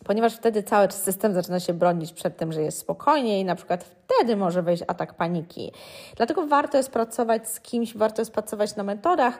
ponieważ 0.06 0.36
wtedy 0.36 0.64
cały 0.64 0.92
system 0.92 1.34
zaczyna 1.34 1.60
się 1.60 1.74
bronić 1.74 2.14
przed 2.14 2.38
tym, 2.38 2.54
że 2.54 2.62
jest 2.62 2.78
spokojnie 2.78 3.40
i 3.40 3.46
na 3.46 3.56
przykład 3.56 3.84
wtedy 3.84 4.36
może 4.36 4.62
wejść 4.62 4.84
atak 4.88 5.14
paniki. 5.14 5.72
Dlatego 6.18 6.48
warto 6.48 6.78
jest 6.78 6.92
pracować 6.92 7.50
z 7.50 7.60
kimś, 7.60 7.98
warto 7.98 8.22
jest 8.22 8.34
pracować 8.34 8.76
na 8.76 8.84
metodach, 8.84 9.40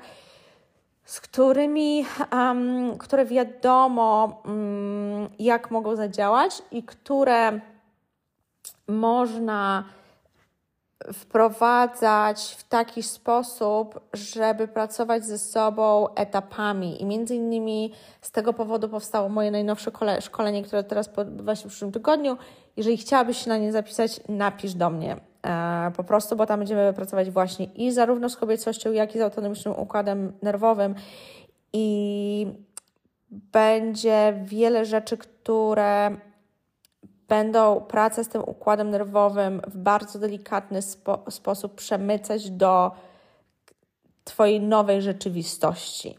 z 1.06 1.22
którymi, 1.22 2.06
um, 2.32 2.98
które 2.98 3.26
wiadomo, 3.26 4.42
um, 4.46 5.30
jak 5.40 5.72
mogą 5.72 5.96
zadziałać 5.96 6.62
i 6.72 6.84
które 6.84 7.60
można 8.88 9.84
wprowadzać 11.14 12.56
w 12.60 12.64
taki 12.64 13.04
sposób, 13.04 14.00
żeby 14.14 14.68
pracować 14.68 15.26
ze 15.26 15.38
sobą 15.38 16.14
etapami. 16.16 17.02
I 17.02 17.06
między 17.06 17.36
innymi 17.36 17.94
z 18.22 18.32
tego 18.32 18.54
powodu 18.54 18.90
powstało 18.90 19.30
moje 19.30 19.52
najnowsze 19.52 19.92
szkolenie, 20.22 20.64
które 20.64 20.84
teraz 20.84 21.10
odbywa 21.18 21.56
się 21.56 21.64
w 21.64 21.68
przyszłym 21.68 21.92
tygodniu. 21.92 22.38
Jeżeli 22.78 22.98
chciałabyś 22.98 23.38
się 23.38 23.50
na 23.50 23.58
nie 23.58 23.72
zapisać, 23.72 24.20
napisz 24.30 24.74
do 24.74 24.90
mnie. 24.90 25.18
E, 25.46 25.92
po 25.98 26.04
prostu, 26.04 26.36
bo 26.36 26.46
tam 26.46 26.60
będziemy 26.60 26.94
pracować 26.94 27.32
właśnie 27.32 27.66
i 27.66 27.92
zarówno 27.92 28.30
z 28.30 28.38
kobiecością, 28.38 28.92
jak 28.92 29.16
i 29.16 29.20
z 29.20 29.22
autonomicznym 29.22 29.80
układem 29.80 30.34
nerwowym. 30.42 30.96
I 31.74 32.48
będzie 33.32 34.34
wiele 34.44 34.86
rzeczy, 34.86 35.18
które 35.18 36.18
będą 37.30 37.82
pracę 37.82 38.24
z 38.24 38.30
tym 38.30 38.42
układem 38.42 38.90
nerwowym 38.90 39.62
w 39.68 39.78
bardzo 39.78 40.20
delikatny 40.20 40.82
spo 40.82 41.24
sposób 41.30 41.76
przemycać 41.76 42.52
do 42.52 42.92
Twojej 44.24 44.62
nowej 44.62 45.02
rzeczywistości. 45.02 46.18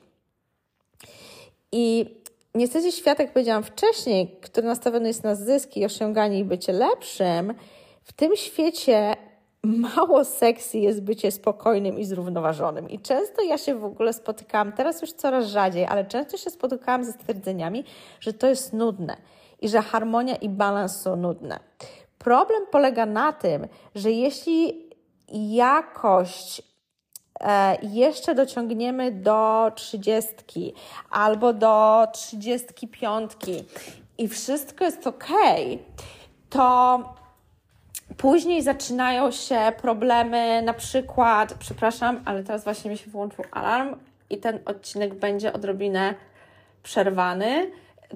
I 1.73 2.14
niestety 2.55 2.93
świat, 2.93 3.19
jak 3.19 3.33
powiedziałam 3.33 3.62
wcześniej, 3.62 4.38
który 4.40 4.67
nastawiony 4.67 5.09
jest 5.09 5.25
na 5.25 5.35
zyski, 5.35 5.85
osiąganie 5.85 6.38
i 6.38 6.45
bycie 6.45 6.73
lepszym, 6.73 7.55
w 8.02 8.12
tym 8.12 8.37
świecie 8.37 9.17
mało 9.64 10.25
sexy 10.25 10.79
jest 10.79 11.02
bycie 11.02 11.31
spokojnym 11.31 11.99
i 11.99 12.05
zrównoważonym. 12.05 12.90
I 12.90 12.99
często 12.99 13.43
ja 13.43 13.59
się 13.59 13.75
w 13.75 13.85
ogóle 13.85 14.12
spotykałam, 14.12 14.73
teraz 14.73 15.02
już 15.02 15.12
coraz 15.12 15.47
rzadziej, 15.47 15.85
ale 15.85 16.05
często 16.05 16.37
się 16.37 16.50
spotykałam 16.50 17.05
ze 17.05 17.12
stwierdzeniami, 17.12 17.85
że 18.21 18.33
to 18.33 18.47
jest 18.47 18.73
nudne 18.73 19.17
i 19.61 19.69
że 19.69 19.83
harmonia 19.83 20.37
i 20.37 20.49
balans 20.49 21.00
są 21.00 21.17
nudne. 21.17 21.61
Problem 22.19 22.62
polega 22.71 23.07
na 23.07 23.33
tym, 23.33 23.69
że 23.95 24.11
jeśli 24.11 24.90
jakość 25.33 26.62
e, 27.40 27.76
jeszcze 27.83 28.35
dociągniemy 28.35 29.12
do 29.12 29.73
trzydziestki 29.75 30.75
albo 31.11 31.52
do 31.52 32.07
trzydziestki 32.12 32.88
piątki 32.88 33.64
i 34.19 34.29
wszystko 34.29 34.85
jest 34.85 35.07
ok, 35.07 35.29
to 36.50 37.00
Później 38.17 38.62
zaczynają 38.62 39.31
się 39.31 39.73
problemy, 39.83 40.62
na 40.62 40.75
przykład, 40.75 41.55
przepraszam, 41.55 42.21
ale 42.25 42.43
teraz 42.45 42.64
właśnie 42.64 42.90
mi 42.90 42.99
się 42.99 43.11
włączył 43.11 43.45
alarm 43.50 43.97
i 44.31 44.38
ten 44.38 44.59
odcinek 44.67 45.14
będzie 45.14 45.52
odrobinę 45.52 46.14
przerwany. 46.83 47.71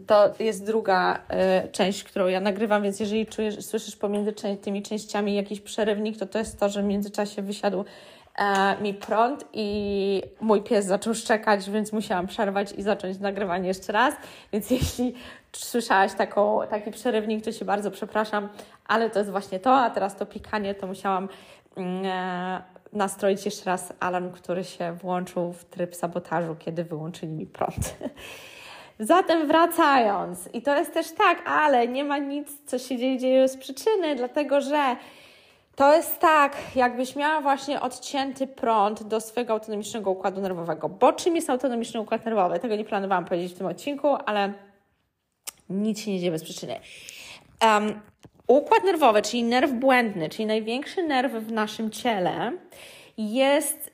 To 0.07 0.35
jest 0.39 0.67
druga 0.67 1.19
y, 1.65 1.69
część, 1.69 2.05
którą 2.05 2.27
ja 2.27 2.41
nagrywam, 2.41 2.83
więc 2.83 3.01
jeżeli 3.01 3.27
czujesz, 3.27 3.65
słyszysz 3.65 3.97
pomiędzy 3.97 4.33
tymi 4.63 4.83
częściami 4.83 5.35
jakiś 5.35 5.61
przerywnik, 5.61 6.19
to 6.19 6.27
to 6.27 6.39
jest 6.39 6.61
to, 6.61 6.69
że 6.69 6.83
w 6.83 6.85
międzyczasie 6.85 7.43
wysiadł 7.43 7.85
e, 8.39 8.83
mi 8.83 8.95
prąd 8.95 9.45
i 9.53 10.23
mój 10.41 10.63
pies 10.63 10.87
zaczął 10.87 11.15
szczekać, 11.15 11.71
więc 11.71 11.93
musiałam 11.93 12.27
przerwać 12.27 12.73
i 12.73 12.83
zacząć 12.83 13.19
nagrywanie 13.19 13.69
jeszcze 13.69 13.93
raz. 13.93 14.15
Więc 14.53 14.71
jeśli 14.71 15.15
słyszałaś 15.53 16.15
taką, 16.15 16.61
taki 16.71 16.91
przerywnik, 16.91 17.45
to 17.45 17.53
się 17.53 17.65
bardzo 17.65 17.91
przepraszam, 17.91 18.49
ale 18.87 19.11
to 19.11 19.19
jest 19.19 19.31
właśnie 19.31 19.61
to, 19.61 19.75
a 19.77 19.91
teraz 19.91 20.17
to 20.17 20.27
pikanie, 20.27 20.75
to 20.75 20.87
musiałam 20.87 21.29
mm, 21.77 22.05
e, 22.07 22.63
nastroić 22.93 23.45
jeszcze 23.45 23.65
raz 23.65 23.93
alarm, 24.01 24.31
który 24.31 24.65
się 24.65 24.93
włączył 24.93 25.53
w 25.53 25.65
tryb 25.65 25.95
sabotażu, 25.97 26.57
kiedy 26.59 26.85
wyłączyli 26.85 27.33
mi 27.33 27.47
prąd. 27.47 27.95
Zatem 28.99 29.47
wracając, 29.47 30.49
i 30.53 30.63
to 30.63 30.77
jest 30.77 30.95
też 30.95 31.13
tak, 31.13 31.49
ale 31.49 31.89
nie 31.89 32.05
ma 32.05 32.19
nic, 32.19 32.49
co 32.67 32.79
się 32.79 32.97
dzieje, 32.97 33.19
dzieje 33.19 33.49
z 33.49 33.57
przyczyny, 33.57 34.17
dlatego 34.17 34.61
że 34.61 34.97
to 35.77 35.95
jest 35.97 36.19
tak, 36.19 36.57
jakbyś 36.77 37.17
miała 37.17 37.41
właśnie 37.41 37.81
odcięty 37.81 38.47
prąd 38.47 39.03
do 39.03 39.21
swojego 39.21 39.53
autonomicznego 39.53 40.11
układu 40.11 40.41
nerwowego. 40.41 40.89
Bo 40.89 41.13
czym 41.13 41.37
jest 41.37 41.51
autonomiczny 41.51 42.01
układ 42.01 42.25
nerwowy? 42.25 42.59
Tego 42.59 42.77
nie 42.77 42.85
planowałam 42.85 43.25
powiedzieć 43.25 43.53
w 43.53 43.59
tym 43.59 43.67
odcinku, 43.67 44.09
ale 44.27 44.53
nic 45.71 46.01
się 46.01 46.11
nie 46.11 46.19
dzieje 46.19 46.33
bez 46.33 46.45
przyczyny. 46.45 46.81
Um, 47.63 48.01
układ 48.47 48.85
nerwowy, 48.85 49.23
czyli 49.23 49.45
nerw 49.45 49.73
błędny, 49.73 50.29
czyli 50.29 50.47
największy 50.47 51.03
nerw 51.03 51.33
w 51.33 51.53
naszym 51.53 51.91
ciele, 51.91 52.53
jest, 53.19 53.93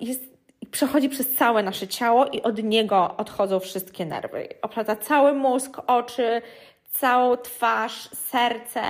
jest 0.00 0.37
przechodzi 0.70 1.08
przez 1.08 1.34
całe 1.34 1.62
nasze 1.62 1.88
ciało 1.88 2.26
i 2.26 2.42
od 2.42 2.62
niego 2.62 3.16
odchodzą 3.16 3.60
wszystkie 3.60 4.06
nerwy. 4.06 4.48
Oplata 4.62 4.96
cały 4.96 5.32
mózg, 5.32 5.80
oczy, 5.86 6.42
całą 6.90 7.36
twarz, 7.36 8.08
serce, 8.14 8.82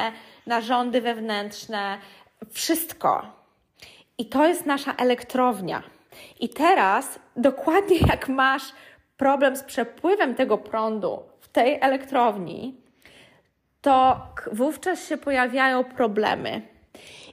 narządy 0.47 1.01
wewnętrzne, 1.01 1.99
wszystko. 2.51 3.27
I 4.19 4.27
to 4.27 4.47
jest 4.47 4.67
nasza 4.67 4.95
elektrownia. 4.95 5.83
I 6.41 6.49
teraz, 6.49 7.19
dokładnie 7.37 7.99
jak 8.09 8.29
masz 8.29 8.63
problem 9.17 9.57
z 9.57 9.63
przepływem 9.63 10.35
tego 10.35 10.59
prądu 10.59 11.23
w 11.41 11.49
tej 11.49 11.79
elektrowni, 11.81 12.81
to 13.81 14.27
wówczas 14.53 15.09
się 15.09 15.17
pojawiają 15.17 15.85
problemy. 15.85 16.63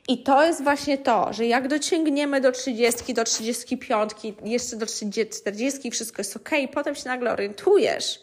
I 0.08 0.24
to 0.24 0.46
jest 0.46 0.64
właśnie 0.64 0.98
to, 0.98 1.34
że 1.34 1.46
jak 1.46 1.68
dociągniemy 1.68 2.42
do 2.42 2.52
30, 2.52 3.14
do 3.14 3.24
35, 3.24 4.12
jeszcze 4.44 4.76
do 4.76 4.86
30, 4.86 5.40
40, 5.40 5.92
wszystko 5.92 6.20
jest 6.20 6.38
ok, 6.38 6.50
potem 6.74 6.96
się 6.96 7.10
nagle 7.10 7.32
orientujesz, 7.32 8.20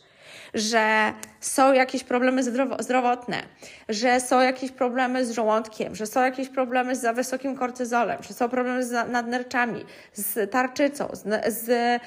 że 0.54 1.12
są 1.40 1.72
jakieś 1.72 2.04
problemy 2.04 2.42
zdrowotne, 2.78 3.42
że 3.88 4.20
są 4.20 4.40
jakieś 4.40 4.70
problemy 4.70 5.26
z 5.26 5.30
żołądkiem, 5.30 5.94
że 5.94 6.06
są 6.06 6.22
jakieś 6.22 6.48
problemy 6.48 6.96
z 6.96 7.00
za 7.00 7.12
wysokim 7.12 7.56
kortyzolem, 7.56 8.22
że 8.22 8.34
są 8.34 8.48
problemy 8.48 8.84
z 8.84 9.10
nadnerczami, 9.10 9.84
z 10.12 10.50
tarczycą, 10.50 11.08
z, 11.12 11.54
z 11.54 12.00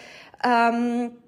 um, 0.44 1.25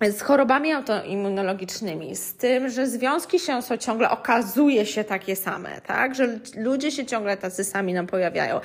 z 0.00 0.20
chorobami 0.20 0.72
autoimmunologicznymi, 0.72 2.16
z 2.16 2.34
tym, 2.34 2.68
że 2.68 2.86
związki 2.86 3.38
się 3.38 3.62
są 3.62 3.76
ciągle, 3.76 4.10
okazuje 4.10 4.86
się 4.86 5.04
takie 5.04 5.36
same, 5.36 5.80
tak? 5.80 6.14
Że 6.14 6.38
ludzie 6.56 6.90
się 6.90 7.06
ciągle 7.06 7.36
tacy 7.36 7.64
sami 7.64 7.94
nam 7.94 8.06
pojawiają. 8.06 8.60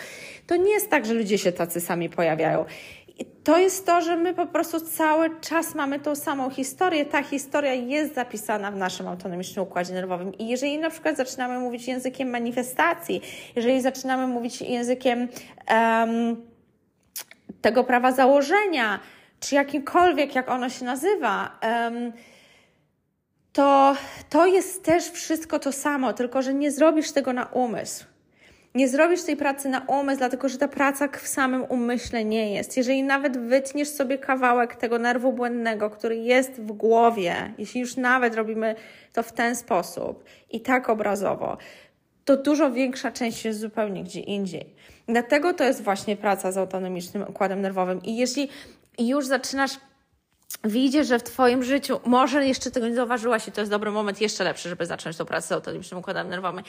To 0.48 0.56
nie 0.56 0.72
jest 0.72 0.90
tak, 0.90 1.06
że 1.06 1.14
ludzie 1.14 1.38
się 1.38 1.52
tacy 1.52 1.82
sami 1.82 2.10
pojawiają. 2.10 2.66
I 3.20 3.26
to 3.26 3.58
jest 3.58 3.86
to, 3.86 4.02
że 4.02 4.16
my 4.16 4.34
po 4.34 4.46
prostu 4.46 4.80
cały 4.80 5.40
czas 5.42 5.76
mamy 5.76 6.00
tą 6.00 6.16
samą 6.16 6.50
historię. 6.50 7.06
Ta 7.06 7.24
historia 7.24 7.74
jest 7.74 8.16
zapisana 8.16 8.72
w 8.72 8.76
naszym 8.76 9.08
autonomicznym 9.08 9.66
układzie 9.66 9.94
nerwowym. 9.94 10.34
I 10.34 10.48
jeżeli 10.48 10.78
na 10.78 10.90
przykład 10.90 11.18
zaczynamy 11.18 11.60
mówić 11.60 11.88
językiem 11.88 12.30
manifestacji, 12.30 13.22
jeżeli 13.56 13.82
zaczynamy 13.82 14.28
mówić 14.28 14.62
językiem 14.62 15.28
um, 15.70 16.36
tego 17.62 17.84
prawa 17.84 18.12
założenia, 18.12 19.00
czy 19.44 19.56
jakimkolwiek, 19.56 20.36
jak 20.36 20.50
ono 20.50 20.70
się 20.70 20.86
nazywa, 20.86 21.60
to, 23.54 23.96
to 24.30 24.46
jest 24.46 24.84
też 24.84 25.12
wszystko 25.12 25.60
to 25.60 25.72
samo, 25.72 26.14
tylko 26.14 26.42
że 26.42 26.54
nie 26.54 26.72
zrobisz 26.72 27.12
tego 27.12 27.34
na 27.34 27.46
umysł. 27.46 28.06
Nie 28.76 28.88
zrobisz 28.90 29.24
tej 29.24 29.38
pracy 29.38 29.70
na 29.70 29.80
umysł, 29.80 30.18
dlatego 30.18 30.50
że 30.50 30.58
ta 30.58 30.68
praca 30.68 31.08
w 31.08 31.28
samym 31.28 31.64
umyśle 31.70 32.26
nie 32.26 32.54
jest. 32.54 32.78
Jeżeli 32.78 33.04
nawet 33.04 33.38
wytniesz 33.38 33.90
sobie 33.90 34.18
kawałek 34.18 34.76
tego 34.76 35.00
nerwu 35.00 35.34
błędnego, 35.34 35.90
który 35.90 36.18
jest 36.18 36.62
w 36.62 36.72
głowie, 36.72 37.54
jeśli 37.58 37.82
już 37.82 37.98
nawet 37.98 38.36
robimy 38.36 38.76
to 39.14 39.24
w 39.24 39.32
ten 39.32 39.56
sposób 39.56 40.24
i 40.52 40.62
tak 40.62 40.90
obrazowo, 40.90 41.58
to 42.26 42.38
dużo 42.38 42.72
większa 42.72 43.12
część 43.12 43.46
jest 43.46 43.60
zupełnie 43.60 44.04
gdzie 44.04 44.20
indziej. 44.20 44.76
Dlatego 45.08 45.54
to 45.54 45.64
jest 45.64 45.84
właśnie 45.84 46.16
praca 46.16 46.52
z 46.52 46.58
autonomicznym 46.58 47.26
układem 47.30 47.62
nerwowym. 47.62 48.02
I 48.04 48.18
jeśli 48.18 48.50
już 49.00 49.26
zaczynasz 49.26 49.72
widzisz, 50.64 51.08
że 51.08 51.20
w 51.20 51.24
Twoim 51.24 51.64
życiu, 51.64 52.00
może 52.06 52.48
jeszcze 52.48 52.72
tego 52.72 52.88
nie 52.88 52.96
zauważyłaś 52.96 53.48
i 53.48 53.52
to 53.52 53.62
jest 53.62 53.72
dobry 53.72 53.92
moment, 53.92 54.22
jeszcze 54.22 54.44
lepszy, 54.44 54.70
żeby 54.70 54.86
zacząć 54.86 55.18
tą 55.18 55.26
pracę 55.26 55.48
z 55.48 55.52
autonomicznym 55.52 56.00
układem 56.00 56.30
nerwowym 56.30 56.64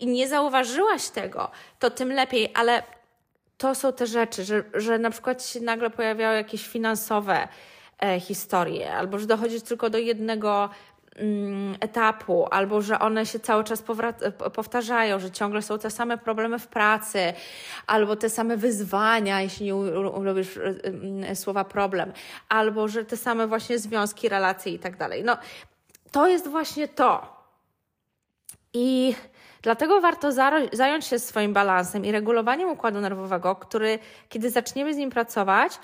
i 0.00 0.06
nie 0.06 0.28
zauważyłaś 0.28 1.08
tego, 1.08 1.50
to 1.78 1.90
tym 1.90 2.12
lepiej, 2.12 2.50
ale 2.54 2.82
to 3.58 3.74
są 3.74 3.92
te 3.92 4.06
rzeczy, 4.06 4.44
że, 4.44 4.64
że 4.74 4.98
na 4.98 5.10
przykład 5.10 5.46
się 5.46 5.60
nagle 5.60 5.90
pojawiają 5.90 6.36
jakieś 6.36 6.68
finansowe 6.68 7.48
e, 8.02 8.20
historie, 8.20 8.94
albo 8.94 9.18
że 9.18 9.26
dochodzisz 9.26 9.62
tylko 9.62 9.90
do 9.90 9.98
jednego 9.98 10.70
etapu, 11.80 12.46
albo 12.50 12.82
że 12.82 12.98
one 12.98 13.26
się 13.26 13.40
cały 13.40 13.64
czas 13.64 13.84
powtarzają, 14.54 15.18
że 15.18 15.30
ciągle 15.30 15.62
są 15.62 15.78
te 15.78 15.90
same 15.90 16.18
problemy 16.18 16.58
w 16.58 16.66
pracy, 16.66 17.32
albo 17.86 18.16
te 18.16 18.30
same 18.30 18.56
wyzwania, 18.56 19.40
jeśli 19.40 19.66
nie 19.66 19.72
lubisz 20.22 20.56
y, 20.56 20.82
y, 21.30 21.36
słowa 21.36 21.64
problem, 21.64 22.12
albo 22.48 22.88
że 22.88 23.04
te 23.04 23.16
same 23.16 23.46
właśnie 23.46 23.78
związki, 23.78 24.28
relacje 24.28 24.72
i 24.72 24.78
tak 24.78 24.96
dalej. 24.96 25.24
No, 25.24 25.36
to 26.10 26.28
jest 26.28 26.48
właśnie 26.48 26.88
to. 26.88 27.42
I 28.72 29.14
dlatego 29.62 30.00
warto 30.00 30.32
zająć 30.72 31.04
się 31.06 31.18
swoim 31.18 31.52
balansem 31.52 32.04
i 32.04 32.12
regulowaniem 32.12 32.70
układu 32.70 33.00
nerwowego, 33.00 33.56
który, 33.56 33.98
kiedy 34.28 34.50
zaczniemy 34.50 34.94
z 34.94 34.96
nim 34.96 35.10
pracować, 35.10 35.78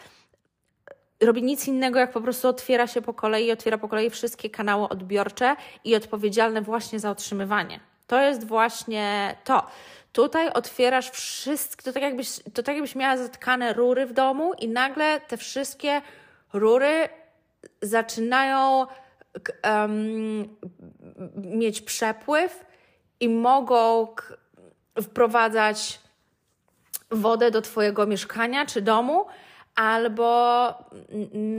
robi 1.20 1.42
nic 1.42 1.68
innego, 1.68 1.98
jak 1.98 2.12
po 2.12 2.20
prostu 2.20 2.48
otwiera 2.48 2.86
się 2.86 3.02
po 3.02 3.14
kolei, 3.14 3.52
otwiera 3.52 3.78
po 3.78 3.88
kolei 3.88 4.10
wszystkie 4.10 4.50
kanały 4.50 4.88
odbiorcze 4.88 5.56
i 5.84 5.96
odpowiedzialne 5.96 6.62
właśnie 6.62 7.00
za 7.00 7.10
otrzymywanie. 7.10 7.80
To 8.06 8.20
jest 8.20 8.44
właśnie 8.44 9.36
to. 9.44 9.66
Tutaj 10.12 10.52
otwierasz 10.52 11.10
wszystkie, 11.10 11.82
to 11.82 11.92
tak 11.92 12.02
jakbyś, 12.02 12.40
to 12.54 12.62
tak 12.62 12.74
jakbyś 12.74 12.94
miała 12.94 13.16
zatkane 13.16 13.72
rury 13.72 14.06
w 14.06 14.12
domu 14.12 14.52
i 14.54 14.68
nagle 14.68 15.20
te 15.20 15.36
wszystkie 15.36 16.02
rury 16.52 17.08
zaczynają 17.82 18.86
um, 19.64 20.56
mieć 21.36 21.80
przepływ 21.80 22.64
i 23.20 23.28
mogą 23.28 24.08
wprowadzać 25.02 26.00
wodę 27.10 27.50
do 27.50 27.62
Twojego 27.62 28.06
mieszkania 28.06 28.66
czy 28.66 28.82
domu, 28.82 29.26
albo 29.78 30.74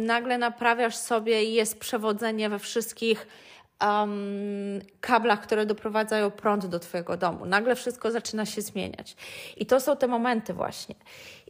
nagle 0.05 0.37
naprawiasz 0.37 0.95
sobie 0.95 1.43
i 1.43 1.53
jest 1.53 1.79
przewodzenie 1.79 2.49
we 2.49 2.59
wszystkich 2.59 3.27
um, 3.81 4.81
kablach, 5.01 5.41
które 5.41 5.65
doprowadzają 5.65 6.31
prąd 6.31 6.65
do 6.65 6.79
Twojego 6.79 7.17
domu. 7.17 7.45
Nagle 7.45 7.75
wszystko 7.75 8.11
zaczyna 8.11 8.45
się 8.45 8.61
zmieniać. 8.61 9.15
I 9.57 9.65
to 9.65 9.79
są 9.79 9.97
te 9.97 10.07
momenty 10.07 10.53
właśnie. 10.53 10.95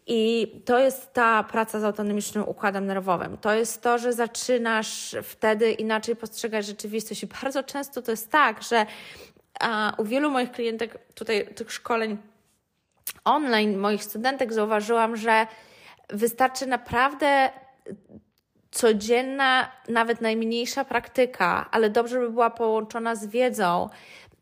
I 0.07 0.47
to 0.65 0.79
jest 0.79 1.13
ta 1.13 1.43
praca 1.43 1.79
z 1.79 1.83
autonomicznym 1.83 2.47
układem 2.47 2.85
nerwowym. 2.85 3.37
To 3.37 3.53
jest 3.53 3.81
to, 3.81 3.97
że 3.97 4.13
zaczynasz 4.13 5.15
wtedy 5.23 5.71
inaczej 5.71 6.15
postrzegać 6.15 6.65
rzeczywistość. 6.65 7.23
I 7.23 7.27
bardzo 7.41 7.63
często 7.63 8.01
to 8.01 8.11
jest 8.11 8.31
tak, 8.31 8.63
że 8.63 8.85
a 9.59 9.93
u 9.97 10.03
wielu 10.03 10.31
moich 10.31 10.51
klientek, 10.51 11.13
tutaj 11.13 11.47
tych 11.55 11.71
szkoleń 11.71 12.17
online, 13.25 13.77
moich 13.77 14.03
studentek, 14.03 14.53
zauważyłam, 14.53 15.15
że 15.15 15.47
wystarczy 16.09 16.67
naprawdę 16.67 17.49
codzienna, 18.71 19.71
nawet 19.87 20.21
najmniejsza 20.21 20.85
praktyka, 20.85 21.69
ale 21.71 21.89
dobrze 21.89 22.19
by 22.19 22.29
była 22.29 22.49
połączona 22.49 23.15
z 23.15 23.25
wiedzą. 23.25 23.89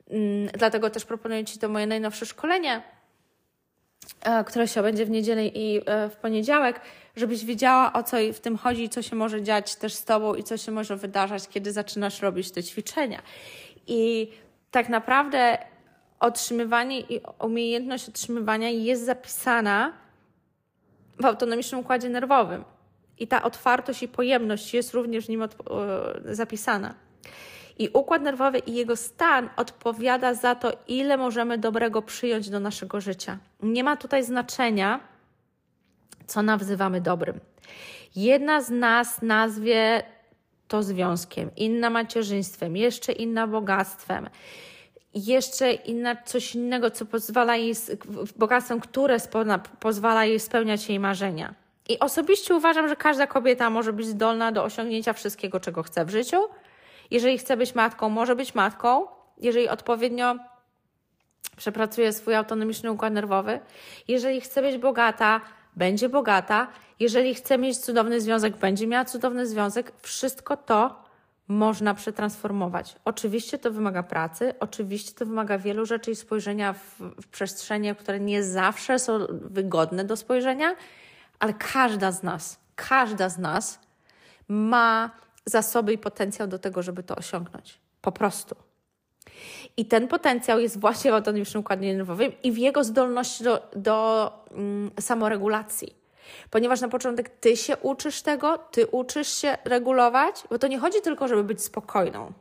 Mm, 0.09 0.47
dlatego 0.47 0.89
też 0.89 1.05
proponuję 1.05 1.45
Ci 1.45 1.59
to 1.59 1.69
moje 1.69 1.87
najnowsze 1.87 2.25
szkolenie, 2.25 2.81
e, 4.21 4.43
które 4.43 4.67
się 4.67 4.81
będzie 4.81 5.05
w 5.05 5.09
niedzielę 5.09 5.45
i 5.45 5.81
e, 5.85 6.09
w 6.09 6.15
poniedziałek, 6.15 6.81
żebyś 7.15 7.45
wiedziała 7.45 7.93
o 7.93 8.03
co 8.03 8.17
w 8.33 8.39
tym 8.39 8.57
chodzi, 8.57 8.89
co 8.89 9.01
się 9.01 9.15
może 9.15 9.41
dziać 9.41 9.75
też 9.75 9.93
z 9.93 10.05
Tobą 10.05 10.35
i 10.35 10.43
co 10.43 10.57
się 10.57 10.71
może 10.71 10.95
wydarzać, 10.95 11.47
kiedy 11.47 11.71
zaczynasz 11.71 12.21
robić 12.21 12.51
te 12.51 12.63
ćwiczenia. 12.63 13.21
I 13.87 14.31
tak 14.71 14.89
naprawdę 14.89 15.57
otrzymywanie 16.19 16.99
i 16.99 17.21
umiejętność 17.39 18.09
otrzymywania 18.09 18.69
jest 18.69 19.05
zapisana 19.05 19.93
w 21.19 21.25
autonomicznym 21.25 21.81
układzie 21.81 22.09
nerwowym. 22.09 22.63
I 23.19 23.27
ta 23.27 23.43
otwartość 23.43 24.03
i 24.03 24.07
pojemność 24.07 24.73
jest 24.73 24.93
również 24.93 25.25
w 25.25 25.29
nim 25.29 25.47
zapisana. 26.25 26.93
I 27.79 27.89
układ 27.93 28.21
nerwowy 28.21 28.59
i 28.59 28.73
jego 28.73 28.95
stan 28.95 29.49
odpowiada 29.55 30.33
za 30.33 30.55
to, 30.55 30.71
ile 30.87 31.17
możemy 31.17 31.57
dobrego 31.57 32.01
przyjąć 32.01 32.49
do 32.49 32.59
naszego 32.59 33.01
życia. 33.01 33.37
Nie 33.63 33.83
ma 33.83 33.97
tutaj 33.97 34.23
znaczenia, 34.23 34.99
co 36.27 36.41
nazywamy 36.41 37.01
dobrym. 37.01 37.39
Jedna 38.15 38.61
z 38.61 38.69
nas 38.69 39.21
nazwie 39.21 40.03
to 40.67 40.83
związkiem, 40.83 41.49
inna 41.55 41.89
macierzyństwem, 41.89 42.77
jeszcze 42.77 43.11
inna 43.11 43.47
bogactwem, 43.47 44.29
jeszcze 45.25 45.73
inna 45.73 46.15
coś 46.15 46.55
innego, 46.55 46.91
co 46.91 47.05
pozwala 47.05 47.55
jej, 47.55 47.73
bogactwem, 48.35 48.79
które 48.79 49.17
pozwala 49.79 50.25
jej 50.25 50.39
spełniać 50.39 50.89
jej 50.89 50.99
marzenia. 50.99 51.53
I 51.89 51.99
osobiście 51.99 52.55
uważam, 52.55 52.87
że 52.87 52.95
każda 52.95 53.27
kobieta 53.27 53.69
może 53.69 53.93
być 53.93 54.07
zdolna 54.07 54.51
do 54.51 54.63
osiągnięcia 54.63 55.13
wszystkiego, 55.13 55.59
czego 55.59 55.83
chce 55.83 56.05
w 56.05 56.09
życiu. 56.09 56.37
Jeżeli 57.11 57.37
chce 57.37 57.57
być 57.57 57.75
matką, 57.75 58.09
może 58.09 58.35
być 58.35 58.55
matką, 58.55 59.07
jeżeli 59.37 59.69
odpowiednio 59.69 60.35
przepracuje 61.57 62.13
swój 62.13 62.35
autonomiczny 62.35 62.91
układ 62.91 63.13
nerwowy. 63.13 63.59
Jeżeli 64.07 64.41
chce 64.41 64.61
być 64.61 64.77
bogata, 64.77 65.41
będzie 65.75 66.09
bogata. 66.09 66.67
Jeżeli 66.99 67.35
chce 67.35 67.57
mieć 67.57 67.77
cudowny 67.77 68.21
związek, 68.21 68.57
będzie 68.57 68.87
miała 68.87 69.05
cudowny 69.05 69.47
związek. 69.47 69.91
Wszystko 70.01 70.57
to 70.57 71.06
można 71.47 71.93
przetransformować. 71.93 72.95
Oczywiście 73.05 73.57
to 73.57 73.71
wymaga 73.71 74.03
pracy, 74.03 74.53
oczywiście 74.59 75.13
to 75.13 75.25
wymaga 75.25 75.57
wielu 75.57 75.85
rzeczy 75.85 76.11
i 76.11 76.15
spojrzenia 76.15 76.73
w, 76.73 76.99
w 77.21 77.27
przestrzenie, 77.27 77.95
które 77.95 78.19
nie 78.19 78.43
zawsze 78.43 78.99
są 78.99 79.19
wygodne 79.29 80.05
do 80.05 80.17
spojrzenia, 80.17 80.75
ale 81.39 81.53
każda 81.53 82.11
z 82.11 82.23
nas, 82.23 82.59
każda 82.75 83.29
z 83.29 83.37
nas 83.37 83.79
ma 84.47 85.11
zasoby 85.45 85.93
i 85.93 85.97
potencjał 85.97 86.47
do 86.47 86.59
tego, 86.59 86.83
żeby 86.83 87.03
to 87.03 87.15
osiągnąć. 87.15 87.79
Po 88.01 88.11
prostu. 88.11 88.55
I 89.77 89.85
ten 89.85 90.07
potencjał 90.07 90.59
jest 90.59 90.79
właśnie 90.79 91.11
w 91.11 91.13
autonomicznym 91.13 91.61
układzie 91.61 91.93
nerwowym 91.93 92.31
i 92.43 92.51
w 92.51 92.57
jego 92.57 92.83
zdolności 92.83 93.43
do, 93.43 93.69
do 93.75 94.31
mm, 94.51 94.91
samoregulacji. 94.99 95.96
Ponieważ 96.49 96.81
na 96.81 96.89
początek 96.89 97.29
ty 97.29 97.57
się 97.57 97.77
uczysz 97.77 98.21
tego, 98.21 98.57
ty 98.57 98.87
uczysz 98.87 99.27
się 99.27 99.57
regulować, 99.65 100.43
bo 100.49 100.59
to 100.59 100.67
nie 100.67 100.79
chodzi 100.79 101.01
tylko, 101.01 101.27
żeby 101.27 101.43
być 101.43 101.63
spokojną. 101.63 102.33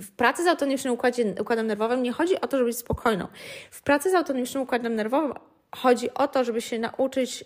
W 0.00 0.10
pracy 0.10 0.44
z 0.44 0.46
autonomicznym 0.46 0.96
układem 1.40 1.66
nerwowym 1.66 2.02
nie 2.02 2.12
chodzi 2.12 2.40
o 2.40 2.46
to, 2.46 2.56
żeby 2.56 2.70
być 2.70 2.78
spokojną. 2.78 3.28
W 3.70 3.82
pracy 3.82 4.10
z 4.10 4.14
autonomicznym 4.14 4.62
układem 4.62 4.94
nerwowym 4.94 5.32
chodzi 5.76 6.14
o 6.14 6.28
to, 6.28 6.44
żeby 6.44 6.60
się 6.60 6.78
nauczyć 6.78 7.44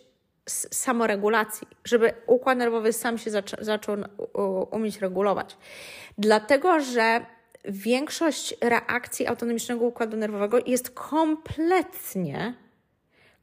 samoregulacji, 0.48 1.68
żeby 1.84 2.12
układ 2.26 2.58
nerwowy 2.58 2.92
sam 2.92 3.18
się 3.18 3.30
zaczą, 3.30 3.56
zaczął 3.60 3.96
umieć 4.70 4.98
regulować. 4.98 5.56
Dlatego, 6.18 6.80
że 6.80 7.26
większość 7.64 8.54
reakcji 8.60 9.26
autonomicznego 9.26 9.84
układu 9.84 10.16
nerwowego 10.16 10.58
jest 10.66 10.90
kompletnie, 10.90 12.54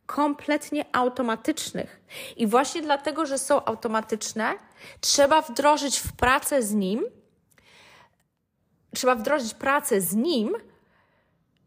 kompletnie 0.05 0.85
automatycznych. 0.91 2.01
I 2.37 2.47
właśnie 2.47 2.81
dlatego, 2.81 3.25
że 3.25 3.37
są 3.37 3.65
automatyczne, 3.65 4.53
trzeba 5.01 5.41
wdrożyć 5.41 5.99
w 5.99 6.13
pracę 6.13 6.63
z 6.63 6.73
nim, 6.73 7.05
trzeba 8.95 9.15
wdrożyć 9.15 9.53
pracę 9.53 10.01
z 10.01 10.15
nim, 10.15 10.53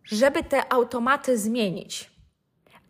żeby 0.05 0.45
te 0.45 0.73
automaty 0.73 1.39
zmienić 1.39 2.11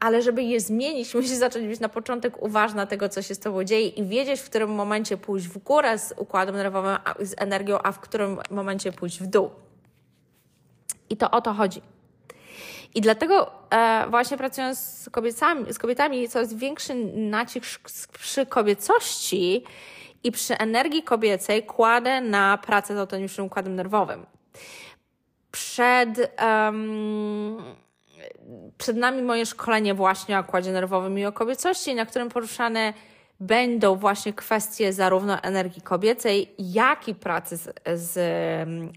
ale 0.01 0.23
żeby 0.23 0.43
je 0.43 0.61
zmienić, 0.61 1.15
musisz 1.15 1.31
zacząć 1.31 1.67
być 1.67 1.81
na 1.81 1.89
początek 1.89 2.43
uważna 2.43 2.87
tego, 2.87 3.09
co 3.09 3.23
się 3.23 3.35
z 3.35 3.39
Tobą 3.39 3.65
dzieje 3.65 3.89
i 3.89 4.05
wiedzieć, 4.05 4.41
w 4.41 4.51
którym 4.51 4.71
momencie 4.71 5.17
pójść 5.17 5.49
w 5.49 5.59
górę 5.59 5.99
z 5.99 6.15
układem 6.17 6.57
nerwowym, 6.57 6.97
z 7.21 7.35
energią, 7.37 7.79
a 7.83 7.93
w 7.93 8.01
którym 8.01 8.39
momencie 8.51 8.93
pójść 8.93 9.21
w 9.21 9.27
dół. 9.27 9.51
I 11.11 11.17
to 11.17 11.31
o 11.31 11.41
to 11.41 11.53
chodzi. 11.53 11.83
I 12.95 13.01
dlatego 13.01 13.51
e, 13.71 14.07
właśnie 14.11 14.37
pracując 14.37 14.79
z 14.79 15.11
kobietami, 15.11 15.73
z 15.73 15.79
kobietami, 15.79 16.29
coraz 16.29 16.55
większy 16.55 16.95
nacisk 17.15 18.09
przy 18.13 18.47
kobiecości 18.47 19.65
i 20.25 20.33
przy 20.33 20.59
energii 20.59 21.03
kobiecej 21.03 21.63
kładę 21.63 22.21
na 22.21 22.59
pracę 22.59 22.95
z 22.95 22.99
autonomicznym 22.99 23.47
układem 23.47 23.75
nerwowym. 23.75 24.27
Przed... 25.51 26.37
Um, 26.43 27.63
przed 28.79 28.97
nami 28.97 29.23
moje 29.23 29.47
szkolenie 29.47 29.95
właśnie 29.95 30.39
o 30.39 30.41
układzie 30.41 30.73
nerwowym 30.73 31.19
i 31.19 31.27
o 31.27 31.33
kobiecości, 31.33 31.95
na 31.95 32.07
którym 32.07 32.29
poruszane 32.29 32.95
będą 33.41 33.97
właśnie 33.97 34.33
kwestie 34.33 34.93
zarówno 34.93 35.43
energii 35.43 35.83
kobiecej, 35.83 36.55
jak 36.59 37.09
i 37.09 37.15
pracy 37.15 37.57
z, 37.57 37.71
z 37.95 38.19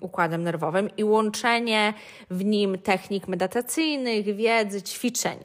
układem 0.02 0.44
nerwowym 0.44 0.90
i 0.98 1.04
łączenie 1.04 1.94
w 2.30 2.46
nim 2.46 2.78
technik 2.78 3.28
medytacyjnych, 3.28 4.36
wiedzy, 4.36 4.82
ćwiczeń. 4.82 5.38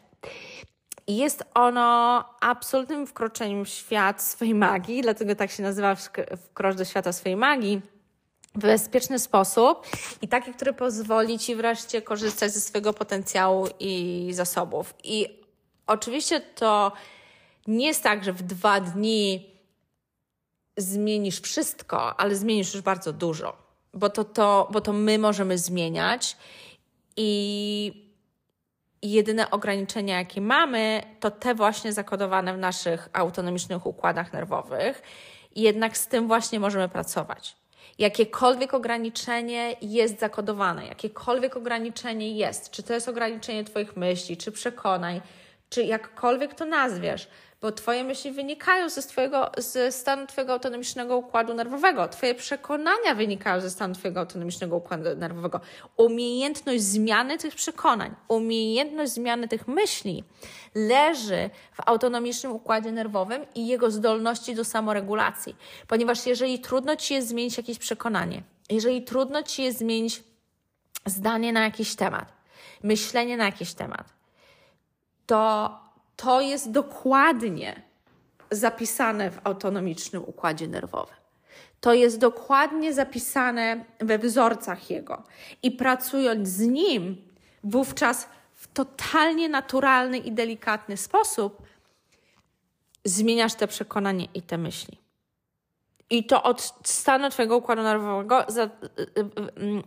Jest 1.09 1.45
ono 1.55 2.25
absolutnym 2.41 3.07
wkroczeniem 3.07 3.65
w 3.65 3.69
świat 3.69 4.23
swojej 4.23 4.55
magii, 4.55 5.03
dlatego 5.03 5.35
tak 5.35 5.51
się 5.51 5.63
nazywa 5.63 5.95
wkrocz 6.37 6.77
do 6.77 6.85
świata 6.85 7.13
swojej 7.13 7.37
magii 7.37 7.81
w 8.55 8.59
bezpieczny 8.59 9.19
sposób 9.19 9.87
i 10.23 10.29
taki, 10.29 10.53
który 10.53 10.73
pozwoli 10.73 11.39
Ci 11.39 11.57
wreszcie 11.57 12.03
korzystać 12.03 12.53
ze 12.53 12.61
swojego 12.61 12.93
potencjału 12.93 13.69
i 13.81 14.29
zasobów. 14.33 14.95
I 15.05 15.41
oczywiście 15.87 16.41
to 16.41 16.93
nie 17.69 17.87
jest 17.87 18.03
tak, 18.03 18.25
że 18.25 18.33
w 18.33 18.43
dwa 18.43 18.81
dni 18.81 19.51
zmienisz 20.77 21.41
wszystko, 21.41 22.21
ale 22.21 22.37
zmienisz 22.37 22.75
już 22.75 22.83
bardzo 22.83 23.13
dużo, 23.13 23.57
bo 23.95 24.11
to, 24.11 24.25
to, 24.25 24.69
bo 24.73 24.81
to 24.81 24.93
my 24.93 25.19
możemy 25.19 25.59
zmieniać 25.59 26.37
i 27.17 28.07
jedyne 29.03 29.51
ograniczenia, 29.51 30.19
jakie 30.19 30.41
mamy, 30.41 31.03
to 31.21 31.31
te 31.31 31.55
właśnie 31.55 31.93
zakodowane 31.93 32.55
w 32.55 32.59
naszych 32.59 33.09
autonomicznych 33.13 33.87
układach 33.87 34.33
nerwowych. 34.33 35.03
Jednak 35.57 35.97
z 35.97 36.09
tym 36.09 36.27
właśnie 36.27 36.61
możemy 36.61 36.89
pracować 36.89 37.57
jakiekolwiek 37.99 38.75
ograniczenie 38.75 39.77
jest 39.83 40.21
zakodowane, 40.21 40.87
jakiekolwiek 40.87 41.57
ograniczenie 41.57 42.37
jest, 42.37 42.71
czy 42.71 42.83
to 42.83 42.95
jest 42.95 43.09
ograniczenie 43.09 43.65
Twoich 43.65 43.97
myśli, 43.97 44.37
czy 44.37 44.53
przekonań, 44.53 45.21
czy 45.69 45.83
jakkolwiek 45.83 46.55
to 46.55 46.65
nazwiesz, 46.65 47.29
bo 47.61 47.73
Twoje 47.73 48.05
myśli 48.05 48.33
wynikają 48.33 48.89
ze, 48.89 49.03
twojego, 49.03 49.51
ze 49.59 49.93
stanu 49.93 50.27
Twojego 50.27 50.53
autonomicznego 50.53 51.17
układu 51.17 51.55
nerwowego, 51.55 52.09
Twoje 52.09 52.35
przekonania 52.35 53.15
wynikają 53.15 53.61
ze 53.61 53.71
stanu 53.71 53.95
Twojego 53.95 54.21
autonomicznego 54.21 54.77
układu 54.77 55.17
nerwowego. 55.17 55.61
Umiejętność 55.97 56.83
zmiany 56.83 57.39
tych 57.39 57.55
przekonań, 57.55 58.15
umiejętność 58.29 59.13
zmiany 59.13 59.49
tych 59.49 59.69
myśli 59.69 60.25
leży 60.75 61.51
w 61.73 61.81
autonomicznym 61.87 62.53
układzie 62.53 62.93
nerwowym 62.93 63.47
i 63.55 63.67
jego 63.67 63.91
zdolności 63.91 64.55
do 64.55 64.65
samoregulacji. 64.65 65.57
Ponieważ 65.89 66.27
jeżeli 66.27 66.59
trudno 66.59 66.97
Ci 66.97 67.15
jest 67.15 67.29
zmienić 67.29 67.57
jakieś 67.57 67.79
przekonanie, 67.79 68.43
jeżeli 68.71 69.03
trudno 69.03 69.43
Ci 69.43 69.63
jest 69.63 69.79
zmienić 69.79 70.23
zdanie 71.07 71.53
na 71.53 71.65
jakiś 71.65 71.97
temat, 71.97 72.33
myślenie 72.83 73.37
na 73.37 73.45
jakiś 73.45 73.75
temat, 73.75 74.07
to 75.27 75.86
to 76.17 76.41
jest 76.41 76.71
dokładnie 76.71 77.83
zapisane 78.51 79.31
w 79.31 79.41
autonomicznym 79.45 80.25
układzie 80.27 80.69
nerwowym. 80.69 81.17
To 81.81 81.95
jest 81.95 82.19
dokładnie 82.19 82.95
zapisane 82.95 83.85
we 83.99 84.19
wzorcach 84.19 84.91
jego. 84.91 85.23
I 85.63 85.71
pracując 85.71 86.49
z 86.49 86.61
nim, 86.61 87.23
wówczas 87.65 88.29
w 88.55 88.73
totalnie 88.73 89.49
naturalny 89.49 90.19
i 90.19 90.33
delikatny 90.33 90.97
sposób 90.97 91.63
zmieniasz 93.05 93.55
te 93.55 93.67
przekonania 93.67 94.27
i 94.35 94.43
te 94.43 94.59
myśli. 94.59 94.99
I 96.11 96.27
to 96.27 96.43
od 96.43 96.73
stanu 96.85 97.31
Twojego 97.31 97.57
układu 97.57 97.83
nerwowego 97.83 98.49
y, 98.49 98.63
y, 98.63 99.21
y, 99.63 99.83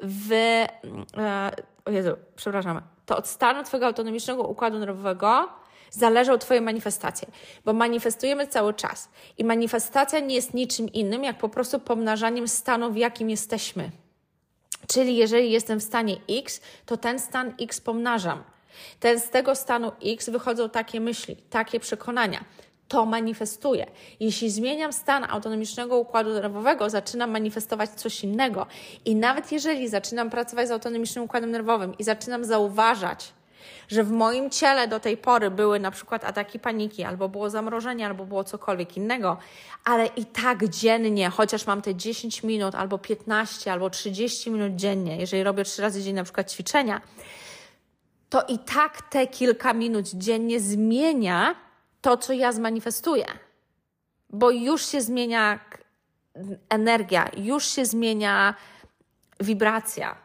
w. 0.00 0.32
E, 0.32 1.56
o 1.84 1.90
Jezu, 1.90 2.16
przepraszam. 2.36 2.91
To 3.06 3.16
od 3.16 3.28
stanu 3.28 3.64
Twojego 3.64 3.86
autonomicznego 3.86 4.42
układu 4.42 4.78
nerwowego 4.78 5.48
zależą 5.90 6.38
Twoje 6.38 6.60
manifestacje, 6.60 7.28
bo 7.64 7.72
manifestujemy 7.72 8.46
cały 8.46 8.74
czas 8.74 9.08
i 9.38 9.44
manifestacja 9.44 10.20
nie 10.20 10.34
jest 10.34 10.54
niczym 10.54 10.88
innym, 10.88 11.24
jak 11.24 11.38
po 11.38 11.48
prostu 11.48 11.80
pomnażaniem 11.80 12.48
stanu, 12.48 12.92
w 12.92 12.96
jakim 12.96 13.30
jesteśmy. 13.30 13.90
Czyli 14.86 15.16
jeżeli 15.16 15.50
jestem 15.50 15.80
w 15.80 15.82
stanie 15.82 16.16
X, 16.28 16.60
to 16.86 16.96
ten 16.96 17.18
stan 17.18 17.54
X 17.60 17.80
pomnażam. 17.80 18.42
Ten, 19.00 19.20
z 19.20 19.30
tego 19.30 19.54
stanu 19.54 19.92
X 20.04 20.30
wychodzą 20.30 20.70
takie 20.70 21.00
myśli, 21.00 21.36
takie 21.36 21.80
przekonania. 21.80 22.44
To 22.92 23.06
manifestuję. 23.06 23.86
Jeśli 24.20 24.50
zmieniam 24.50 24.92
stan 24.92 25.24
autonomicznego 25.28 25.98
układu 25.98 26.34
nerwowego, 26.34 26.90
zaczynam 26.90 27.30
manifestować 27.30 27.90
coś 27.90 28.24
innego. 28.24 28.66
I 29.04 29.16
nawet 29.16 29.52
jeżeli 29.52 29.88
zaczynam 29.88 30.30
pracować 30.30 30.68
z 30.68 30.70
autonomicznym 30.70 31.24
układem 31.24 31.50
nerwowym 31.50 31.98
i 31.98 32.04
zaczynam 32.04 32.44
zauważać, 32.44 33.32
że 33.88 34.04
w 34.04 34.10
moim 34.10 34.50
ciele 34.50 34.88
do 34.88 35.00
tej 35.00 35.16
pory 35.16 35.50
były 35.50 35.80
na 35.80 35.90
przykład 35.90 36.24
ataki 36.24 36.58
paniki, 36.58 37.04
albo 37.04 37.28
było 37.28 37.50
zamrożenie, 37.50 38.06
albo 38.06 38.26
było 38.26 38.44
cokolwiek 38.44 38.96
innego, 38.96 39.36
ale 39.84 40.06
i 40.06 40.24
tak 40.24 40.68
dziennie, 40.68 41.30
chociaż 41.30 41.66
mam 41.66 41.82
te 41.82 41.94
10 41.94 42.42
minut, 42.42 42.74
albo 42.74 42.98
15, 42.98 43.72
albo 43.72 43.90
30 43.90 44.50
minut 44.50 44.76
dziennie, 44.76 45.16
jeżeli 45.16 45.42
robię 45.42 45.64
trzy 45.64 45.82
razy 45.82 46.02
dziennie 46.02 46.20
na 46.20 46.24
przykład 46.24 46.52
ćwiczenia, 46.52 47.00
to 48.30 48.42
i 48.42 48.58
tak 48.58 49.02
te 49.02 49.26
kilka 49.26 49.74
minut 49.74 50.08
dziennie 50.08 50.60
zmienia 50.60 51.71
to, 52.02 52.16
co 52.16 52.32
ja 52.32 52.52
zmanifestuję. 52.52 53.26
Bo 54.30 54.50
już 54.50 54.86
się 54.86 55.00
zmienia 55.00 55.60
energia, 56.68 57.30
już 57.36 57.66
się 57.66 57.86
zmienia 57.86 58.54
wibracja. 59.40 60.16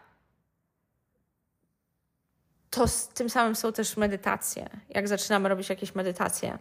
To 2.70 2.88
z 2.88 3.08
tym 3.08 3.30
samym 3.30 3.56
są 3.56 3.74
też 3.74 3.98
medytacje. 3.98 4.70
Jak 4.90 5.08
zaczynamy 5.08 5.50
robić 5.50 5.70
jakieś 5.70 5.96
medytacje, 5.96 6.58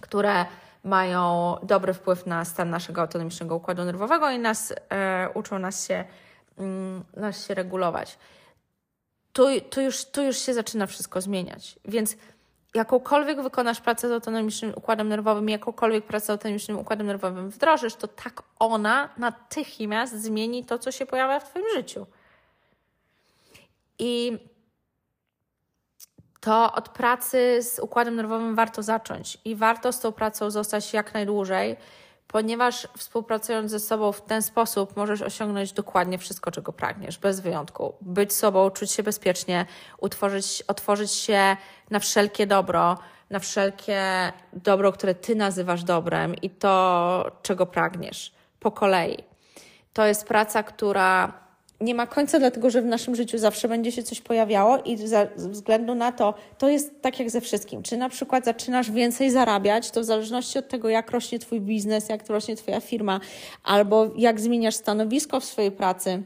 które 0.00 0.46
mają 0.84 1.56
dobry 1.62 1.94
wpływ 1.94 2.26
na 2.26 2.44
stan 2.44 2.70
naszego 2.70 3.00
autonomicznego 3.00 3.56
układu 3.56 3.84
nerwowego 3.84 4.30
i 4.30 4.38
nas 4.38 4.74
e, 4.90 5.28
uczą 5.34 5.58
nas 5.58 5.86
się, 5.86 6.04
mm, 6.58 7.04
nas 7.16 7.46
się 7.46 7.54
regulować 7.54 8.18
tu, 9.36 9.46
tu, 9.70 9.80
już, 9.80 10.04
tu 10.04 10.22
już 10.22 10.38
się 10.38 10.54
zaczyna 10.54 10.86
wszystko 10.86 11.20
zmieniać. 11.20 11.78
Więc 11.84 12.16
jakąkolwiek 12.76 13.42
wykonasz 13.42 13.80
pracę 13.80 14.08
z 14.08 14.12
autonomicznym 14.12 14.72
układem 14.76 15.08
nerwowym, 15.08 15.48
jakąkolwiek 15.48 16.04
pracę 16.04 16.26
z 16.26 16.30
autonomicznym 16.30 16.78
układem 16.78 17.06
nerwowym 17.06 17.50
wdrożysz, 17.50 17.94
to 17.94 18.08
tak 18.08 18.42
ona 18.58 19.08
natychmiast 19.18 20.22
zmieni 20.22 20.64
to, 20.64 20.78
co 20.78 20.92
się 20.92 21.06
pojawia 21.06 21.40
w 21.40 21.50
Twoim 21.50 21.66
życiu. 21.74 22.06
I 23.98 24.38
to 26.40 26.72
od 26.72 26.88
pracy 26.88 27.58
z 27.62 27.78
układem 27.78 28.16
nerwowym 28.16 28.54
warto 28.54 28.82
zacząć 28.82 29.38
i 29.44 29.54
warto 29.54 29.92
z 29.92 30.00
tą 30.00 30.12
pracą 30.12 30.50
zostać 30.50 30.92
jak 30.92 31.14
najdłużej, 31.14 31.76
ponieważ 32.28 32.88
współpracując 32.98 33.70
ze 33.70 33.80
sobą 33.80 34.12
w 34.12 34.20
ten 34.20 34.42
sposób 34.42 34.96
możesz 34.96 35.22
osiągnąć 35.22 35.72
dokładnie 35.72 36.18
wszystko, 36.18 36.50
czego 36.50 36.72
pragniesz, 36.72 37.18
bez 37.18 37.40
wyjątku. 37.40 37.94
Być 38.00 38.32
sobą, 38.32 38.70
czuć 38.70 38.92
się 38.92 39.02
bezpiecznie, 39.02 39.66
utworzyć, 39.98 40.62
otworzyć 40.68 41.12
się 41.12 41.56
na 41.90 41.98
wszelkie 41.98 42.46
dobro, 42.46 42.98
na 43.30 43.38
wszelkie 43.38 44.32
dobro, 44.52 44.92
które 44.92 45.14
ty 45.14 45.34
nazywasz 45.34 45.84
dobrem 45.84 46.34
i 46.34 46.50
to, 46.50 47.30
czego 47.42 47.66
pragniesz, 47.66 48.32
po 48.60 48.70
kolei. 48.70 49.24
To 49.92 50.06
jest 50.06 50.28
praca, 50.28 50.62
która 50.62 51.32
nie 51.80 51.94
ma 51.94 52.06
końca, 52.06 52.38
dlatego 52.38 52.70
że 52.70 52.82
w 52.82 52.84
naszym 52.84 53.16
życiu 53.16 53.38
zawsze 53.38 53.68
będzie 53.68 53.92
się 53.92 54.02
coś 54.02 54.20
pojawiało 54.20 54.78
i 54.78 54.96
ze 54.96 55.28
względu 55.36 55.94
na 55.94 56.12
to, 56.12 56.34
to 56.58 56.68
jest 56.68 57.02
tak 57.02 57.18
jak 57.18 57.30
ze 57.30 57.40
wszystkim. 57.40 57.82
Czy 57.82 57.96
na 57.96 58.08
przykład 58.08 58.44
zaczynasz 58.44 58.90
więcej 58.90 59.30
zarabiać, 59.30 59.90
to 59.90 60.00
w 60.00 60.04
zależności 60.04 60.58
od 60.58 60.68
tego, 60.68 60.88
jak 60.88 61.10
rośnie 61.10 61.38
Twój 61.38 61.60
biznes, 61.60 62.08
jak 62.08 62.28
rośnie 62.28 62.56
Twoja 62.56 62.80
firma, 62.80 63.20
albo 63.64 64.10
jak 64.16 64.40
zmieniasz 64.40 64.74
stanowisko 64.74 65.40
w 65.40 65.44
swojej 65.44 65.70
pracy, 65.70 66.22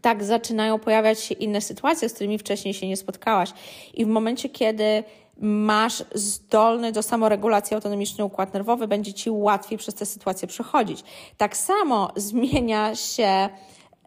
tak 0.00 0.24
zaczynają 0.24 0.78
pojawiać 0.78 1.20
się 1.20 1.34
inne 1.34 1.60
sytuacje, 1.60 2.08
z 2.08 2.12
którymi 2.12 2.38
wcześniej 2.38 2.74
się 2.74 2.88
nie 2.88 2.96
spotkałaś. 2.96 3.50
I 3.94 4.04
w 4.04 4.08
momencie, 4.08 4.48
kiedy 4.48 5.04
masz 5.40 6.04
zdolny 6.14 6.92
do 6.92 7.02
samoregulacji 7.02 7.74
autonomiczny 7.74 8.24
układ 8.24 8.54
nerwowy, 8.54 8.88
będzie 8.88 9.12
ci 9.12 9.30
łatwiej 9.30 9.78
przez 9.78 9.94
te 9.94 10.06
sytuacje 10.06 10.48
przechodzić. 10.48 11.04
Tak 11.36 11.56
samo 11.56 12.10
zmienia 12.16 12.94
się 12.94 13.48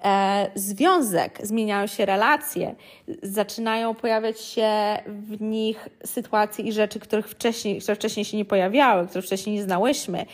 e, 0.03 0.51
związek, 0.55 1.39
zmieniają 1.43 1.87
się 1.87 2.05
relacje, 2.05 2.75
zaczynają 3.23 3.95
pojawiać 3.95 4.41
się 4.41 4.69
w 5.07 5.41
nich 5.41 5.89
sytuacje 6.05 6.65
i 6.65 6.71
rzeczy, 6.71 6.99
których 6.99 7.29
wcześniej, 7.29 7.81
które 7.81 7.95
wcześniej 7.95 8.25
się 8.25 8.37
nie 8.37 8.45
pojawiały, 8.45 9.07
które 9.07 9.21
wcześniej 9.21 9.55
nie 9.55 9.63
znałyśmy. 9.63 10.25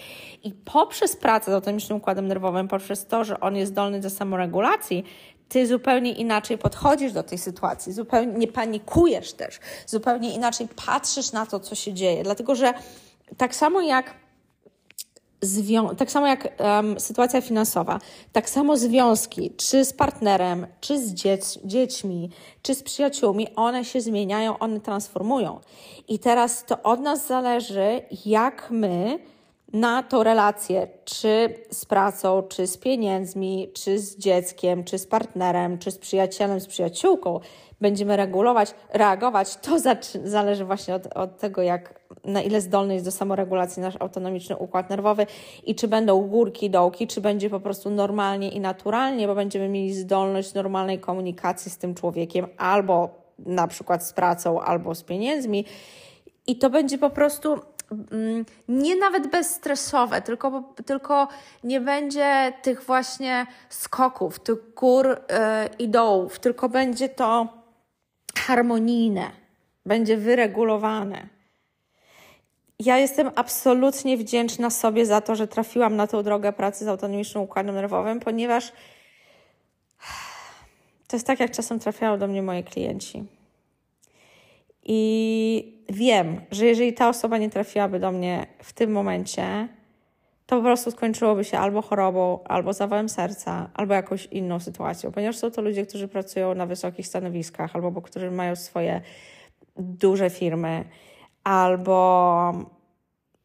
I 0.44 0.52
poprzez 0.52 1.16
pracę 1.16 1.52
z 1.52 1.54
autonomicznym 1.54 1.98
układem 1.98 2.28
nerwowym, 2.28 2.68
poprzez 2.68 3.06
to, 3.06 3.24
że 3.24 3.40
on 3.40 3.56
jest 3.56 3.72
zdolny 3.72 4.00
do 4.00 4.10
samoregulacji, 4.10 5.04
ty 5.50 5.68
zupełnie 5.68 6.12
inaczej 6.12 6.58
podchodzisz 6.58 7.14
do 7.14 7.24
tej 7.24 7.38
sytuacji, 7.38 7.94
zupełnie 7.94 8.34
nie 8.34 8.48
panikujesz 8.48 9.34
też, 9.34 9.60
zupełnie 9.88 10.34
inaczej 10.34 10.68
patrzysz 10.86 11.32
na 11.32 11.46
to, 11.46 11.60
co 11.60 11.76
się 11.76 11.94
dzieje. 11.94 12.24
Dlatego, 12.24 12.56
że 12.56 12.74
tak 13.38 13.56
samo 13.56 13.82
jak 13.82 14.23
tak 15.98 16.12
samo 16.12 16.28
jak 16.28 16.48
um, 16.60 17.00
sytuacja 17.00 17.42
finansowa, 17.42 18.00
tak 18.32 18.50
samo 18.50 18.78
związki, 18.78 19.52
czy 19.58 19.86
z 19.86 19.94
partnerem, 19.94 20.68
czy 20.82 21.00
z 21.00 21.14
dziec 21.14 21.60
dziećmi, 21.66 22.30
czy 22.62 22.76
z 22.76 22.84
przyjaciółmi, 22.84 23.48
one 23.56 23.86
się 23.86 24.02
zmieniają, 24.02 24.60
one 24.60 24.80
transformują. 24.80 25.60
I 26.08 26.20
teraz 26.20 26.66
to 26.66 26.82
od 26.84 27.00
nas 27.00 27.28
zależy, 27.28 28.02
jak 28.26 28.72
my 28.72 29.20
na 29.74 30.04
tą 30.04 30.24
relację, 30.24 30.88
czy 31.06 31.50
z 31.72 31.86
pracą, 31.86 32.44
czy 32.50 32.68
z 32.68 32.78
pieniędzmi, 32.78 33.72
czy 33.74 34.00
z 34.00 34.18
dzieckiem, 34.18 34.84
czy 34.84 34.98
z 35.00 35.08
partnerem, 35.08 35.78
czy 35.78 35.92
z 35.92 35.98
przyjacielem, 35.98 36.60
z 36.60 36.68
przyjaciółką, 36.68 37.40
będziemy 37.84 38.18
regulować, 38.18 38.74
reagować, 38.94 39.56
to 39.56 39.72
zależy 40.24 40.66
właśnie 40.66 40.96
od, 40.96 41.08
od 41.08 41.38
tego, 41.38 41.62
jak, 41.62 42.00
na 42.24 42.42
ile 42.42 42.62
zdolny 42.62 42.94
jest 42.94 43.06
do 43.06 43.12
samoregulacji 43.12 43.82
nasz 43.82 43.96
autonomiczny 44.00 44.58
układ 44.58 44.90
nerwowy 44.90 45.26
i 45.66 45.76
czy 45.76 45.88
będą 45.88 46.22
górki, 46.22 46.70
dołki, 46.70 47.08
czy 47.08 47.22
będzie 47.22 47.50
po 47.50 47.60
prostu 47.60 47.90
normalnie 47.90 48.50
i 48.50 48.60
naturalnie, 48.60 49.28
bo 49.28 49.36
będziemy 49.36 49.70
mieli 49.70 49.94
zdolność 49.94 50.54
normalnej 50.54 51.00
komunikacji 51.00 51.72
z 51.72 51.78
tym 51.78 51.96
człowiekiem 51.96 52.48
albo 52.58 53.10
na 53.40 53.68
przykład 53.68 54.06
z 54.06 54.14
pracą, 54.14 54.62
albo 54.62 54.96
z 54.96 55.04
pieniędzmi. 55.04 55.66
I 56.48 56.56
to 56.56 56.70
będzie 56.70 56.98
po 56.98 57.10
prostu 57.10 57.60
mm, 58.12 58.46
nie 58.68 58.96
nawet 58.96 59.32
bezstresowe, 59.32 60.22
tylko, 60.22 60.64
tylko 60.86 61.28
nie 61.64 61.82
będzie 61.82 62.54
tych 62.62 62.84
właśnie 62.84 63.46
skoków, 63.70 64.40
tych 64.40 64.74
gór 64.74 65.08
yy, 65.08 65.16
i 65.80 65.90
dołów, 65.90 66.40
tylko 66.40 66.70
będzie 66.70 67.10
to 67.10 67.63
harmonijne, 68.38 69.32
będzie 69.86 70.18
wyregulowane. 70.18 71.28
Ja 72.80 72.98
jestem 72.98 73.32
absolutnie 73.36 74.18
wdzięczna 74.18 74.70
sobie 74.70 75.06
za 75.06 75.22
to, 75.22 75.36
że 75.36 75.48
trafiłam 75.48 75.96
na 75.96 76.08
tą 76.08 76.24
drogę 76.24 76.54
pracy 76.54 76.86
z 76.86 76.88
autonomicznym 76.88 77.44
układem 77.44 77.76
nerwowym, 77.76 78.20
ponieważ 78.20 78.72
to 81.08 81.16
jest 81.16 81.28
tak, 81.28 81.40
jak 81.40 81.52
czasem 81.52 81.80
trafiają 81.80 82.20
do 82.20 82.28
mnie 82.28 82.42
moi 82.42 82.64
klienci. 82.64 83.24
I 84.84 85.84
wiem, 85.90 86.42
że 86.52 86.66
jeżeli 86.66 86.94
ta 86.94 87.10
osoba 87.10 87.38
nie 87.38 87.50
trafiłaby 87.50 88.00
do 88.00 88.12
mnie 88.12 88.48
w 88.60 88.74
tym 88.74 88.92
momencie, 88.92 89.68
to 90.46 90.58
po 90.58 90.62
prostu 90.62 90.92
skończyłoby 90.92 91.44
się 91.44 91.58
albo 91.58 91.82
chorobą, 91.82 92.44
albo 92.44 92.74
zawałem 92.74 93.10
serca, 93.10 93.70
albo 93.74 93.94
jakąś 93.94 94.26
inną 94.26 94.60
sytuacją, 94.60 95.12
ponieważ 95.12 95.38
są 95.38 95.52
to 95.52 95.62
ludzie, 95.62 95.86
którzy 95.86 96.08
pracują 96.08 96.56
na 96.56 96.66
wysokich 96.66 97.08
stanowiskach, 97.08 97.76
albo 97.76 98.02
którzy 98.02 98.32
mają 98.32 98.56
swoje 98.56 99.02
duże 99.76 100.30
firmy, 100.30 100.86
albo 101.44 102.52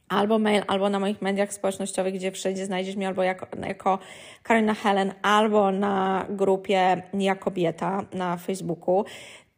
Albo 0.09 0.39
mail, 0.39 0.63
albo 0.67 0.89
na 0.89 0.99
moich 0.99 1.21
mediach 1.21 1.53
społecznościowych, 1.53 2.13
gdzie 2.13 2.31
wszędzie 2.31 2.65
znajdziesz 2.65 2.95
mnie 2.95 3.07
albo 3.07 3.23
jako, 3.23 3.47
jako 3.67 3.99
Karolina 4.43 4.73
Helen, 4.73 5.13
albo 5.21 5.71
na 5.71 6.25
grupie 6.29 7.01
Ja 7.13 7.35
Kobieta 7.35 8.05
na 8.13 8.37
Facebooku. 8.37 9.05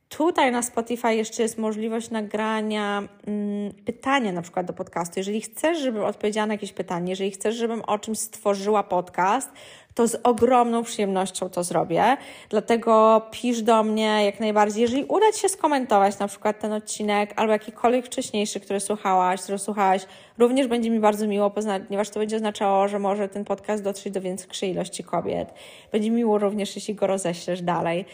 Tutaj 0.09 0.51
na 0.51 0.61
Spotify 0.61 1.15
jeszcze 1.15 1.43
jest 1.43 1.57
możliwość 1.57 2.09
nagrania 2.09 3.03
mm, 3.27 3.73
pytania 3.85 4.31
na 4.31 4.41
przykład 4.41 4.65
do 4.65 4.73
podcastu. 4.73 5.19
Jeżeli 5.19 5.41
chcesz, 5.41 5.79
żebym 5.79 6.03
odpowiedziała 6.03 6.47
na 6.47 6.53
jakieś 6.53 6.73
pytanie, 6.73 7.09
jeżeli 7.09 7.31
chcesz, 7.31 7.55
żebym 7.55 7.81
o 7.81 7.99
czymś 7.99 8.19
stworzyła 8.19 8.83
podcast, 8.83 9.49
to 9.97 10.07
z 10.07 10.15
ogromną 10.23 10.83
przyjemnością 10.83 11.49
to 11.49 11.63
zrobię. 11.63 12.17
Dlatego 12.49 13.21
pisz 13.31 13.61
do 13.61 13.83
mnie 13.83 14.25
jak 14.25 14.39
najbardziej. 14.39 14.81
Jeżeli 14.81 15.05
uda 15.05 15.31
Ci 15.31 15.41
się 15.41 15.49
skomentować 15.49 16.19
na 16.19 16.27
przykład 16.27 16.59
ten 16.59 16.73
odcinek 16.73 17.33
albo 17.35 17.53
jakikolwiek 17.53 18.05
wcześniejszy, 18.05 18.59
który 18.59 18.79
słuchałaś, 18.79 19.41
który 19.41 19.57
słuchałaś, 19.57 20.05
również 20.37 20.67
będzie 20.67 20.89
mi 20.89 20.99
bardzo 20.99 21.27
miło, 21.27 21.49
ponieważ 21.49 22.09
to 22.09 22.19
będzie 22.19 22.35
oznaczało, 22.35 22.87
że 22.87 22.99
może 22.99 23.29
ten 23.29 23.45
podcast 23.45 23.83
dotrzeć 23.83 24.13
do 24.13 24.21
większej 24.21 24.71
ilości 24.71 25.03
kobiet. 25.03 25.53
Będzie 25.91 26.11
miło 26.11 26.37
również, 26.37 26.75
jeśli 26.75 26.95
go 26.95 27.07
roześlesz 27.07 27.61
dalej 27.61 28.05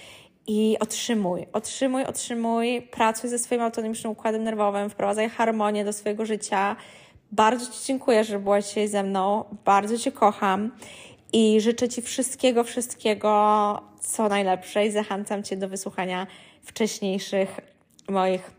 i 0.48 0.78
otrzymuj, 0.80 1.48
otrzymuj, 1.54 2.06
otrzymuj, 2.06 2.82
pracuj 2.92 3.30
ze 3.30 3.40
swoim 3.40 3.62
autonomicznym 3.62 4.12
układem 4.12 4.44
nerwowym, 4.44 4.90
wprowadzaj 4.90 5.30
harmonię 5.30 5.86
do 5.86 5.94
swojego 5.94 6.26
życia. 6.26 6.76
Bardzo 7.32 7.72
Ci 7.72 7.86
dziękuję, 7.86 8.24
że 8.24 8.40
byłaś 8.40 8.68
dzisiaj 8.68 8.88
ze 8.88 9.04
mną, 9.04 9.44
bardzo 9.66 9.98
Cię 9.98 10.12
kocham 10.12 10.72
i 11.34 11.62
życzę 11.62 11.90
Ci 11.90 12.02
wszystkiego, 12.02 12.64
wszystkiego, 12.64 13.82
co 14.00 14.30
najlepsze 14.30 14.86
i 14.86 14.92
zachęcam 14.92 15.44
Cię 15.44 15.58
do 15.58 15.70
wysłuchania 15.70 16.28
wcześniejszych 16.62 17.60
moich 18.10 18.52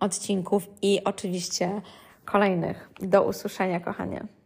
odcinków 0.00 0.68
i 0.82 1.04
oczywiście 1.04 1.80
kolejnych. 2.24 2.90
Do 3.00 3.22
usłyszenia, 3.22 3.80
kochanie. 3.80 4.39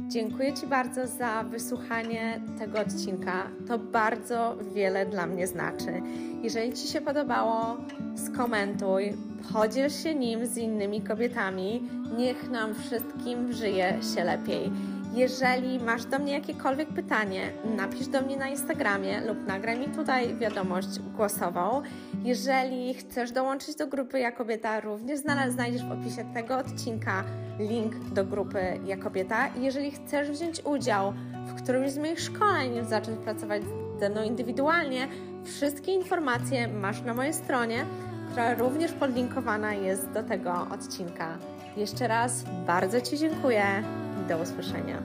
Dziękuję 0.00 0.52
Ci 0.52 0.66
bardzo 0.66 1.06
za 1.06 1.42
wysłuchanie 1.42 2.40
tego 2.58 2.80
odcinka. 2.80 3.48
To 3.68 3.78
bardzo 3.78 4.56
wiele 4.74 5.06
dla 5.06 5.26
mnie 5.26 5.46
znaczy. 5.46 6.02
Jeżeli 6.42 6.72
Ci 6.72 6.88
się 6.88 7.00
podobało, 7.00 7.76
skomentuj, 8.16 9.12
podziel 9.52 9.90
się 9.90 10.14
nim 10.14 10.46
z 10.46 10.56
innymi 10.56 11.02
kobietami. 11.02 11.82
Niech 12.16 12.50
nam 12.50 12.74
wszystkim 12.74 13.52
żyje 13.52 13.98
się 14.14 14.24
lepiej. 14.24 14.70
Jeżeli 15.14 15.78
masz 15.78 16.04
do 16.04 16.18
mnie 16.18 16.32
jakiekolwiek 16.32 16.88
pytanie, 16.88 17.52
napisz 17.76 18.06
do 18.06 18.20
mnie 18.20 18.36
na 18.36 18.48
Instagramie 18.48 19.20
lub 19.20 19.46
nagraj 19.46 19.78
mi 19.78 19.88
tutaj 19.88 20.36
wiadomość 20.36 20.98
głosową. 21.16 21.82
Jeżeli 22.24 22.94
chcesz 22.94 23.32
dołączyć 23.32 23.76
do 23.76 23.86
grupy 23.86 24.20
Ja 24.20 24.32
Kobieta, 24.32 24.80
również 24.80 25.20
znajdziesz 25.48 25.84
w 25.84 25.92
opisie 25.92 26.24
tego 26.34 26.58
odcinka 26.58 27.24
link 27.58 27.94
do 28.12 28.24
grupy 28.24 28.80
Ja 28.86 28.96
Kobieta. 28.96 29.48
Jeżeli 29.60 29.90
chcesz 29.90 30.30
wziąć 30.30 30.64
udział 30.64 31.12
w 31.46 31.62
którymś 31.62 31.90
z 31.90 31.98
moich 31.98 32.20
szkoleń, 32.20 32.84
zacząć 32.88 33.18
pracować 33.18 33.62
ze 34.00 34.10
mną 34.10 34.22
indywidualnie, 34.22 35.08
wszystkie 35.44 35.92
informacje 35.92 36.68
masz 36.68 37.02
na 37.02 37.14
mojej 37.14 37.34
stronie, 37.34 37.84
która 38.30 38.54
również 38.54 38.92
podlinkowana 38.92 39.74
jest 39.74 40.10
do 40.10 40.22
tego 40.22 40.66
odcinka. 40.70 41.38
Jeszcze 41.76 42.08
raz 42.08 42.44
bardzo 42.66 43.00
Ci 43.00 43.18
dziękuję 43.18 43.62
do 44.28 44.38
usłyszenia. 44.38 45.02